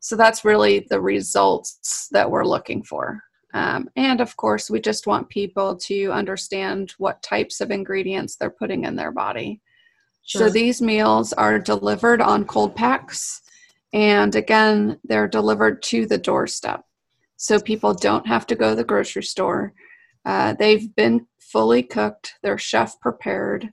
So 0.00 0.16
that's 0.16 0.44
really 0.44 0.86
the 0.90 1.00
results 1.00 2.08
that 2.12 2.30
we're 2.30 2.44
looking 2.44 2.82
for. 2.82 3.22
Um, 3.54 3.88
and 3.96 4.20
of 4.20 4.36
course, 4.36 4.70
we 4.70 4.80
just 4.80 5.06
want 5.06 5.28
people 5.28 5.76
to 5.76 6.12
understand 6.12 6.92
what 6.98 7.22
types 7.22 7.60
of 7.60 7.70
ingredients 7.70 8.36
they're 8.36 8.50
putting 8.50 8.84
in 8.84 8.96
their 8.96 9.12
body. 9.12 9.60
Sure. 10.24 10.48
So 10.48 10.52
these 10.52 10.80
meals 10.80 11.32
are 11.32 11.58
delivered 11.58 12.20
on 12.20 12.44
cold 12.44 12.76
packs. 12.76 13.42
And 13.92 14.34
again, 14.34 14.98
they're 15.04 15.28
delivered 15.28 15.82
to 15.84 16.06
the 16.06 16.18
doorstep. 16.18 16.84
So 17.36 17.60
people 17.60 17.92
don't 17.92 18.26
have 18.26 18.46
to 18.46 18.54
go 18.54 18.70
to 18.70 18.76
the 18.76 18.84
grocery 18.84 19.24
store. 19.24 19.74
Uh, 20.24 20.54
they've 20.54 20.94
been 20.94 21.26
fully 21.40 21.82
cooked, 21.82 22.34
they're 22.42 22.58
chef 22.58 22.98
prepared. 23.00 23.70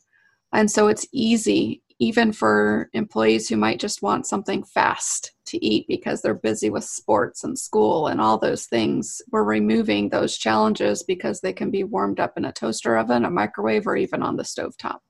And 0.52 0.70
so 0.70 0.88
it's 0.88 1.06
easy, 1.14 1.84
even 2.00 2.32
for 2.32 2.90
employees 2.94 3.48
who 3.48 3.56
might 3.56 3.80
just 3.80 4.02
want 4.02 4.26
something 4.26 4.64
fast 4.64 5.34
to 5.46 5.64
eat 5.64 5.86
because 5.88 6.22
they're 6.22 6.34
busy 6.34 6.70
with 6.70 6.84
sports 6.84 7.44
and 7.44 7.58
school 7.58 8.08
and 8.08 8.20
all 8.20 8.38
those 8.38 8.66
things. 8.66 9.22
We're 9.32 9.44
removing 9.44 10.10
those 10.10 10.38
challenges 10.38 11.04
because 11.04 11.40
they 11.40 11.54
can 11.54 11.70
be 11.70 11.84
warmed 11.84 12.20
up 12.20 12.34
in 12.38 12.46
a 12.46 12.52
toaster 12.52 12.98
oven, 12.98 13.26
a 13.26 13.30
microwave, 13.30 13.86
or 13.86 13.96
even 13.96 14.24
on 14.24 14.36
the 14.36 14.44
stove 14.44 14.76
top. 14.78 15.04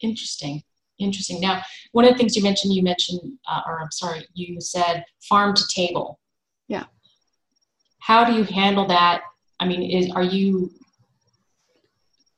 Interesting. 0.00 0.62
Interesting. 0.98 1.40
Now, 1.40 1.62
one 1.92 2.04
of 2.04 2.12
the 2.12 2.18
things 2.18 2.36
you 2.36 2.42
mentioned, 2.42 2.74
you 2.74 2.82
mentioned, 2.82 3.20
uh, 3.48 3.60
or 3.66 3.80
I'm 3.80 3.90
sorry, 3.90 4.26
you 4.34 4.60
said 4.60 5.04
farm 5.20 5.54
to 5.54 5.62
table. 5.72 6.18
Yeah. 6.66 6.84
How 8.00 8.24
do 8.24 8.32
you 8.32 8.44
handle 8.44 8.86
that? 8.88 9.22
I 9.60 9.66
mean, 9.66 9.82
is 9.82 10.10
are 10.10 10.24
you 10.24 10.72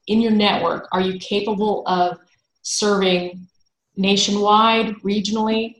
in 0.06 0.20
your 0.20 0.32
network? 0.32 0.88
Are 0.92 1.00
you 1.00 1.18
capable 1.18 1.86
of 1.86 2.18
serving 2.62 3.46
nationwide, 3.96 4.94
regionally? 4.96 5.76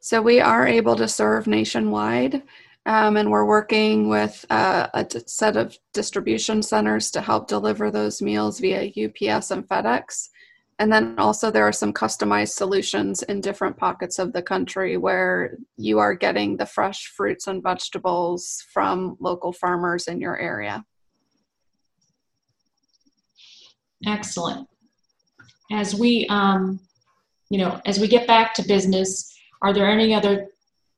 So 0.00 0.20
we 0.20 0.40
are 0.40 0.66
able 0.66 0.96
to 0.96 1.08
serve 1.08 1.46
nationwide. 1.46 2.42
Um, 2.86 3.16
and 3.16 3.30
we're 3.30 3.46
working 3.46 4.10
with 4.10 4.44
uh, 4.50 4.88
a 4.92 5.04
t- 5.04 5.20
set 5.26 5.56
of 5.56 5.78
distribution 5.94 6.62
centers 6.62 7.10
to 7.12 7.22
help 7.22 7.48
deliver 7.48 7.90
those 7.90 8.20
meals 8.20 8.60
via 8.60 8.88
UPS 8.88 9.50
and 9.50 9.66
FedEx. 9.66 10.28
And 10.78 10.92
then 10.92 11.14
also, 11.18 11.50
there 11.50 11.66
are 11.66 11.72
some 11.72 11.92
customized 11.92 12.54
solutions 12.54 13.22
in 13.22 13.40
different 13.40 13.76
pockets 13.76 14.18
of 14.18 14.32
the 14.32 14.42
country 14.42 14.96
where 14.96 15.56
you 15.76 16.00
are 16.00 16.14
getting 16.14 16.56
the 16.56 16.66
fresh 16.66 17.06
fruits 17.16 17.46
and 17.46 17.62
vegetables 17.62 18.64
from 18.72 19.16
local 19.20 19.52
farmers 19.52 20.08
in 20.08 20.20
your 20.20 20.36
area. 20.36 20.84
Excellent. 24.04 24.68
As 25.70 25.94
we, 25.94 26.26
um, 26.28 26.80
you 27.50 27.58
know, 27.58 27.80
as 27.86 28.00
we 28.00 28.08
get 28.08 28.26
back 28.26 28.52
to 28.54 28.66
business, 28.66 29.32
are 29.62 29.72
there 29.72 29.88
any 29.88 30.12
other 30.12 30.48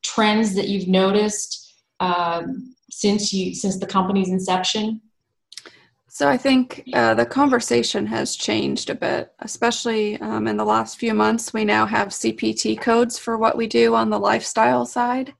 trends 0.02 0.54
that 0.54 0.68
you've 0.68 0.88
noticed 0.88 1.74
um, 2.00 2.74
since 2.90 3.32
you 3.32 3.54
since 3.54 3.78
the 3.78 3.86
company's 3.86 4.30
inception? 4.30 5.02
So 6.16 6.26
I 6.30 6.38
think 6.38 6.88
uh, 6.94 7.12
the 7.12 7.26
conversation 7.26 8.06
has 8.06 8.36
changed 8.36 8.88
a 8.88 8.94
bit, 8.94 9.34
especially 9.40 10.18
um, 10.22 10.46
in 10.48 10.56
the 10.56 10.64
last 10.64 10.98
few 10.98 11.12
months. 11.12 11.52
We 11.52 11.62
now 11.62 11.84
have 11.84 12.08
CPT 12.08 12.80
codes 12.80 13.18
for 13.18 13.36
what 13.36 13.54
we 13.54 13.66
do 13.66 13.94
on 13.94 14.08
the 14.08 14.18
lifestyle 14.18 14.86
side. 14.86 15.34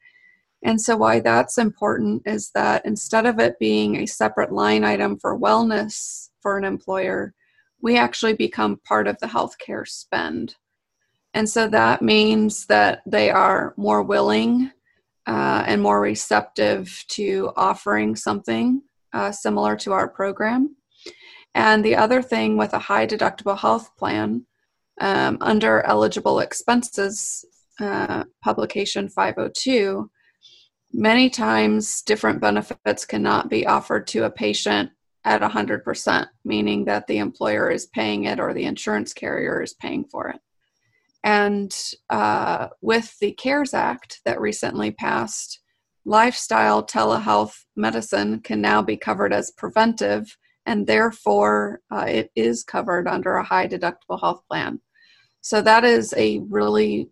And 0.63 0.79
so, 0.79 0.95
why 0.95 1.21
that's 1.21 1.57
important 1.57 2.25
is 2.27 2.51
that 2.51 2.85
instead 2.85 3.25
of 3.25 3.39
it 3.39 3.59
being 3.59 3.97
a 3.97 4.07
separate 4.07 4.53
line 4.53 4.85
item 4.85 5.19
for 5.19 5.41
wellness 5.41 6.29
for 6.43 6.59
an 6.59 6.65
employer, 6.65 7.33
we 7.81 7.97
actually 7.97 8.35
become 8.35 8.79
part 8.85 9.09
of 9.09 9.19
the 9.21 9.29
healthcare 9.29 9.89
spend. 9.89 10.57
And 11.33 11.49
so 11.49 11.69
that 11.69 12.03
means 12.03 12.67
that 12.67 13.01
they 13.07 13.31
are 13.31 13.73
more 13.79 14.03
willing 14.03 14.73
uh, 15.27 15.65
and 15.67 15.81
more 15.81 16.03
receptive 16.03 17.03
to 17.13 17.51
offering 17.57 18.15
something 18.15 18.83
uh, 19.13 19.33
similar 19.33 19.77
to 19.77 19.93
our 19.93 20.09
program. 20.09 20.77
And 21.55 21.85
the 21.85 21.97
other 21.97 22.23
thing 22.23 22.57
with 22.57 22.75
a 22.75 22.79
high 22.79 23.07
deductible 23.07 23.59
health 23.59 23.97
plan, 23.97 24.47
um, 25.01 25.39
under 25.41 25.83
eligible 25.83 26.41
expenses, 26.41 27.45
uh, 27.81 28.25
publication 28.43 29.09
502, 29.09 30.11
many 30.93 31.31
times 31.31 32.03
different 32.03 32.41
benefits 32.41 33.05
cannot 33.05 33.51
be 33.51 33.67
offered 33.67 34.07
to 34.09 34.25
a 34.25 34.31
patient 34.31 34.91
at 35.25 35.43
100%, 35.43 36.27
meaning 36.45 36.85
that 36.85 37.07
the 37.07 37.19
employer 37.19 37.71
is 37.71 37.87
paying 37.87 38.25
it 38.25 38.39
or 38.39 38.55
the 38.55 38.65
insurance 38.65 39.13
carrier 39.13 39.61
is 39.61 39.75
paying 39.75 40.05
for 40.05 40.29
it. 40.29 40.41
And 41.25 41.77
uh, 42.09 42.69
with 42.81 43.19
the 43.19 43.33
CARES 43.33 43.75
Act 43.75 44.21
that 44.25 44.41
recently 44.41 44.93
passed, 44.93 45.61
lifestyle 46.07 46.87
telehealth 46.87 47.65
medicine 47.75 48.41
can 48.41 48.61
now 48.61 48.81
be 48.81 48.97
covered 48.97 49.33
as 49.33 49.51
preventive, 49.51 50.39
and 50.65 50.87
therefore 50.87 51.81
uh, 51.93 52.07
it 52.09 52.31
is 52.35 52.63
covered 52.63 53.07
under 53.09 53.35
a 53.35 53.45
high 53.45 53.69
deductible 53.69 54.19
health 54.21 54.43
plan. 54.49 54.81
So 55.41 55.61
that 55.63 55.85
is 55.85 56.15
a 56.17 56.39
really 56.49 57.09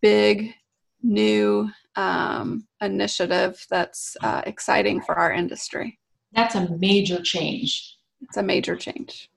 big 0.00 0.54
new 1.02 1.70
um, 1.94 2.66
initiative 2.80 3.64
that's 3.70 4.16
uh, 4.22 4.42
exciting 4.46 5.02
for 5.02 5.14
our 5.14 5.32
industry. 5.32 5.98
That's 6.32 6.54
a 6.54 6.68
major 6.78 7.22
change. 7.22 7.96
It's 8.22 8.36
a 8.36 8.42
major 8.42 8.76
change. 8.76 9.30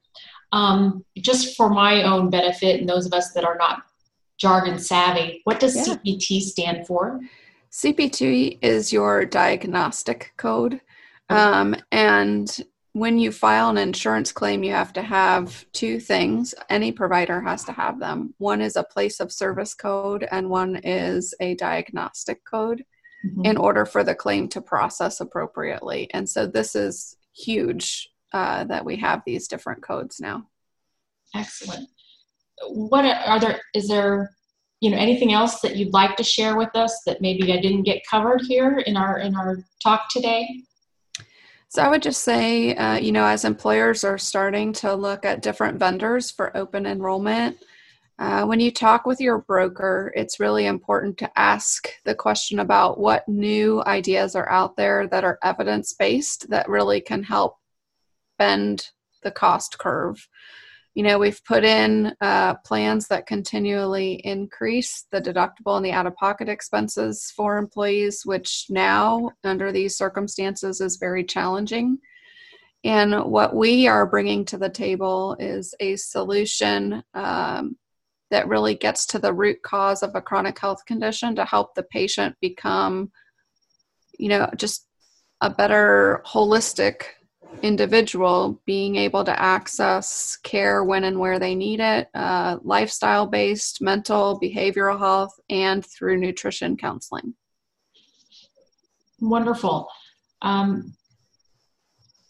Um, 0.53 1.05
just 1.17 1.55
for 1.55 1.69
my 1.69 2.03
own 2.03 2.29
benefit 2.29 2.79
and 2.79 2.89
those 2.89 3.05
of 3.05 3.13
us 3.13 3.31
that 3.33 3.45
are 3.45 3.57
not 3.57 3.83
jargon 4.37 4.79
savvy, 4.79 5.41
what 5.43 5.59
does 5.59 5.75
yeah. 5.75 5.95
CPT 5.95 6.41
stand 6.41 6.87
for? 6.87 7.21
CPT 7.71 8.59
is 8.61 8.91
your 8.91 9.25
diagnostic 9.25 10.33
code. 10.37 10.81
Um, 11.29 11.75
and 11.91 12.53
when 12.93 13.17
you 13.17 13.31
file 13.31 13.69
an 13.69 13.77
insurance 13.77 14.33
claim, 14.33 14.63
you 14.63 14.73
have 14.73 14.91
to 14.93 15.01
have 15.01 15.65
two 15.71 15.99
things. 15.99 16.53
Any 16.69 16.91
provider 16.91 17.39
has 17.39 17.63
to 17.65 17.71
have 17.71 17.99
them. 17.99 18.33
One 18.37 18.59
is 18.61 18.75
a 18.75 18.83
place 18.83 19.21
of 19.21 19.31
service 19.31 19.73
code, 19.73 20.27
and 20.29 20.49
one 20.49 20.81
is 20.83 21.33
a 21.39 21.55
diagnostic 21.55 22.43
code 22.43 22.83
mm-hmm. 23.25 23.45
in 23.45 23.55
order 23.55 23.85
for 23.85 24.03
the 24.03 24.15
claim 24.15 24.49
to 24.49 24.61
process 24.61 25.21
appropriately. 25.21 26.09
And 26.13 26.29
so 26.29 26.45
this 26.45 26.75
is 26.75 27.15
huge 27.33 28.09
uh, 28.33 28.65
that 28.65 28.83
we 28.83 28.97
have 28.97 29.21
these 29.25 29.47
different 29.47 29.81
codes 29.81 30.19
now. 30.19 30.47
Excellent. 31.33 31.87
What 32.67 33.05
are 33.05 33.39
there? 33.39 33.61
Is 33.73 33.87
there 33.87 34.31
you 34.81 34.89
know 34.89 34.97
anything 34.97 35.31
else 35.31 35.61
that 35.61 35.77
you'd 35.77 35.93
like 35.93 36.17
to 36.17 36.23
share 36.23 36.57
with 36.57 36.75
us 36.75 37.01
that 37.05 37.21
maybe 37.21 37.53
I 37.53 37.61
didn't 37.61 37.83
get 37.83 38.05
covered 38.09 38.41
here 38.41 38.79
in 38.79 38.97
our 38.97 39.19
in 39.19 39.35
our 39.35 39.63
talk 39.81 40.09
today? 40.09 40.63
So 41.69 41.81
I 41.81 41.87
would 41.87 42.01
just 42.01 42.25
say, 42.25 42.75
uh, 42.75 42.97
you 42.97 43.13
know, 43.13 43.23
as 43.23 43.45
employers 43.45 44.03
are 44.03 44.17
starting 44.17 44.73
to 44.73 44.93
look 44.93 45.23
at 45.23 45.41
different 45.41 45.79
vendors 45.79 46.29
for 46.29 46.55
open 46.57 46.85
enrollment, 46.85 47.57
uh, 48.19 48.45
when 48.45 48.59
you 48.59 48.71
talk 48.71 49.05
with 49.05 49.21
your 49.21 49.39
broker, 49.39 50.11
it's 50.15 50.39
really 50.39 50.65
important 50.65 51.17
to 51.19 51.39
ask 51.39 51.87
the 52.03 52.13
question 52.13 52.59
about 52.59 52.99
what 52.99 53.27
new 53.27 53.81
ideas 53.85 54.35
are 54.35 54.49
out 54.49 54.75
there 54.75 55.07
that 55.07 55.23
are 55.23 55.39
evidence 55.43 55.93
based 55.93 56.49
that 56.49 56.67
really 56.67 56.99
can 56.99 57.23
help 57.23 57.55
bend 58.37 58.89
the 59.23 59.31
cost 59.31 59.77
curve 59.77 60.27
you 60.93 61.03
know 61.03 61.17
we've 61.17 61.43
put 61.45 61.63
in 61.63 62.13
uh, 62.21 62.55
plans 62.65 63.07
that 63.07 63.27
continually 63.27 64.13
increase 64.25 65.05
the 65.11 65.21
deductible 65.21 65.77
and 65.77 65.85
the 65.85 65.91
out-of-pocket 65.91 66.49
expenses 66.49 67.31
for 67.35 67.57
employees 67.57 68.23
which 68.25 68.65
now 68.69 69.29
under 69.43 69.71
these 69.71 69.97
circumstances 69.97 70.81
is 70.81 70.97
very 70.97 71.23
challenging. 71.23 71.97
And 72.83 73.25
what 73.25 73.55
we 73.55 73.87
are 73.87 74.07
bringing 74.07 74.43
to 74.45 74.57
the 74.57 74.69
table 74.69 75.37
is 75.39 75.75
a 75.79 75.95
solution 75.97 77.03
um, 77.13 77.77
that 78.31 78.47
really 78.47 78.73
gets 78.73 79.05
to 79.07 79.19
the 79.19 79.33
root 79.33 79.61
cause 79.61 80.01
of 80.01 80.15
a 80.15 80.21
chronic 80.21 80.57
health 80.57 80.83
condition 80.85 81.35
to 81.35 81.45
help 81.45 81.75
the 81.75 81.83
patient 81.83 82.35
become 82.41 83.11
you 84.17 84.29
know 84.29 84.49
just 84.55 84.87
a 85.41 85.49
better 85.49 86.23
holistic 86.25 87.03
individual 87.61 88.61
being 88.65 88.95
able 88.95 89.23
to 89.23 89.39
access 89.39 90.37
care 90.43 90.83
when 90.83 91.03
and 91.03 91.19
where 91.19 91.39
they 91.39 91.55
need 91.55 91.79
it, 91.79 92.09
uh, 92.13 92.57
lifestyle 92.63 93.27
based, 93.27 93.81
mental, 93.81 94.39
behavioral 94.39 94.97
health, 94.97 95.39
and 95.49 95.85
through 95.85 96.17
nutrition 96.17 96.75
counseling. 96.75 97.33
Wonderful. 99.19 99.87
Um, 100.41 100.93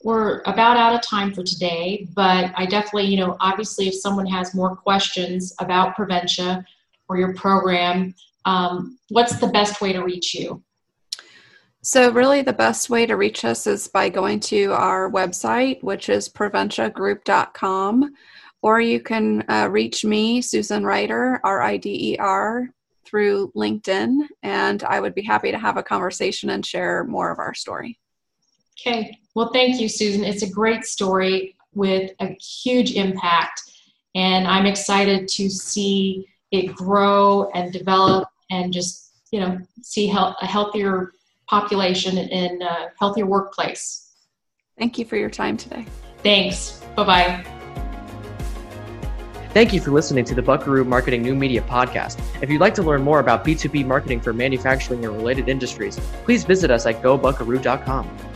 we're 0.04 0.42
about 0.42 0.78
out 0.78 0.96
of 0.96 1.02
time 1.02 1.34
for 1.34 1.44
today, 1.44 2.08
but 2.16 2.52
I 2.56 2.66
definitely, 2.66 3.06
you 3.06 3.18
know, 3.18 3.38
obviously, 3.40 3.88
if 3.88 3.96
someone 3.96 4.26
has 4.26 4.56
more 4.56 4.76
questions 4.76 5.54
about 5.60 5.96
Preventia 5.96 6.66
or 7.08 7.18
your 7.18 7.34
program, 7.36 8.14
um, 8.46 8.98
what's 9.10 9.40
the 9.40 9.48
best 9.48 9.80
way 9.80 9.94
to 9.94 10.02
reach 10.02 10.34
you? 10.34 10.64
So, 11.84 12.12
really, 12.12 12.44
the 12.44 12.54
best 12.54 12.91
way 12.91 13.08
to 13.08 13.17
reach 13.17 13.44
us 13.44 13.65
is 13.65 13.88
by 13.88 14.10
going 14.10 14.39
to 14.41 14.72
our 14.74 15.10
website, 15.10 15.82
which 15.84 16.10
is 16.10 16.30
preventiagroup.com, 16.30 18.13
or 18.62 18.82
you 18.82 19.00
can 19.00 19.44
uh, 19.50 19.67
reach 19.72 20.06
me, 20.06 20.41
Susan 20.41 20.86
Ryder, 20.86 21.39
R 21.44 21.62
I 21.63 21.78
D 21.78 22.13
E 22.13 22.17
R, 22.20 22.70
through 23.04 23.52
LinkedIn, 23.56 24.28
and 24.44 24.84
I 24.84 25.00
would 25.00 25.15
be 25.15 25.24
happy 25.24 25.50
to 25.50 25.58
have 25.58 25.78
a 25.78 25.84
conversation 25.84 26.52
and 26.52 26.63
share 26.63 27.04
more 27.06 27.32
of 27.32 27.39
our 27.39 27.56
story. 27.56 28.00
Okay. 28.80 29.17
Well, 29.34 29.50
thank 29.52 29.82
you, 29.82 29.89
Susan. 29.89 30.24
It's 30.24 30.44
a 30.44 30.50
great 30.50 30.84
story 30.84 31.56
with 31.74 32.12
a 32.20 32.28
huge 32.36 32.94
impact, 32.94 33.60
and 34.13 34.48
I'm 34.48 34.67
excited 34.67 35.28
to 35.30 35.50
see 35.50 36.28
it 36.52 36.76
grow 36.76 37.50
and 37.56 37.74
develop 37.74 38.30
and 38.52 38.72
just 38.72 39.13
you 39.32 39.39
know 39.39 39.58
see 39.82 40.06
how 40.06 40.36
a 40.41 40.46
healthier 40.46 41.13
population 41.52 42.18
and 42.18 42.64
a 42.64 42.92
healthier 42.98 43.28
workplace. 43.28 44.10
Thank 44.80 44.98
you 44.98 45.06
for 45.06 45.18
your 45.18 45.30
time 45.30 45.58
today. 45.58 45.86
Thanks. 46.24 46.82
Bye 46.96 47.04
bye. 47.04 47.46
Thank 49.54 49.74
you 49.74 49.82
for 49.82 49.92
listening 49.92 50.24
to 50.26 50.34
the 50.34 50.42
Buckaroo 50.42 50.86
Marketing 50.86 51.22
New 51.22 51.36
Media 51.36 51.62
Podcast. 51.62 52.22
If 52.42 52.50
you'd 52.50 52.62
like 52.62 52.74
to 52.76 52.84
learn 52.84 53.02
more 53.02 53.20
about 53.20 53.44
B2B 53.44 53.86
marketing 53.86 54.22
for 54.22 54.32
manufacturing 54.32 55.04
and 55.04 55.14
related 55.14 55.50
industries, 55.50 56.00
please 56.24 56.46
visit 56.46 56.72
us 56.72 56.86
at 56.86 57.02
gobuckaroo.com. 57.02 58.31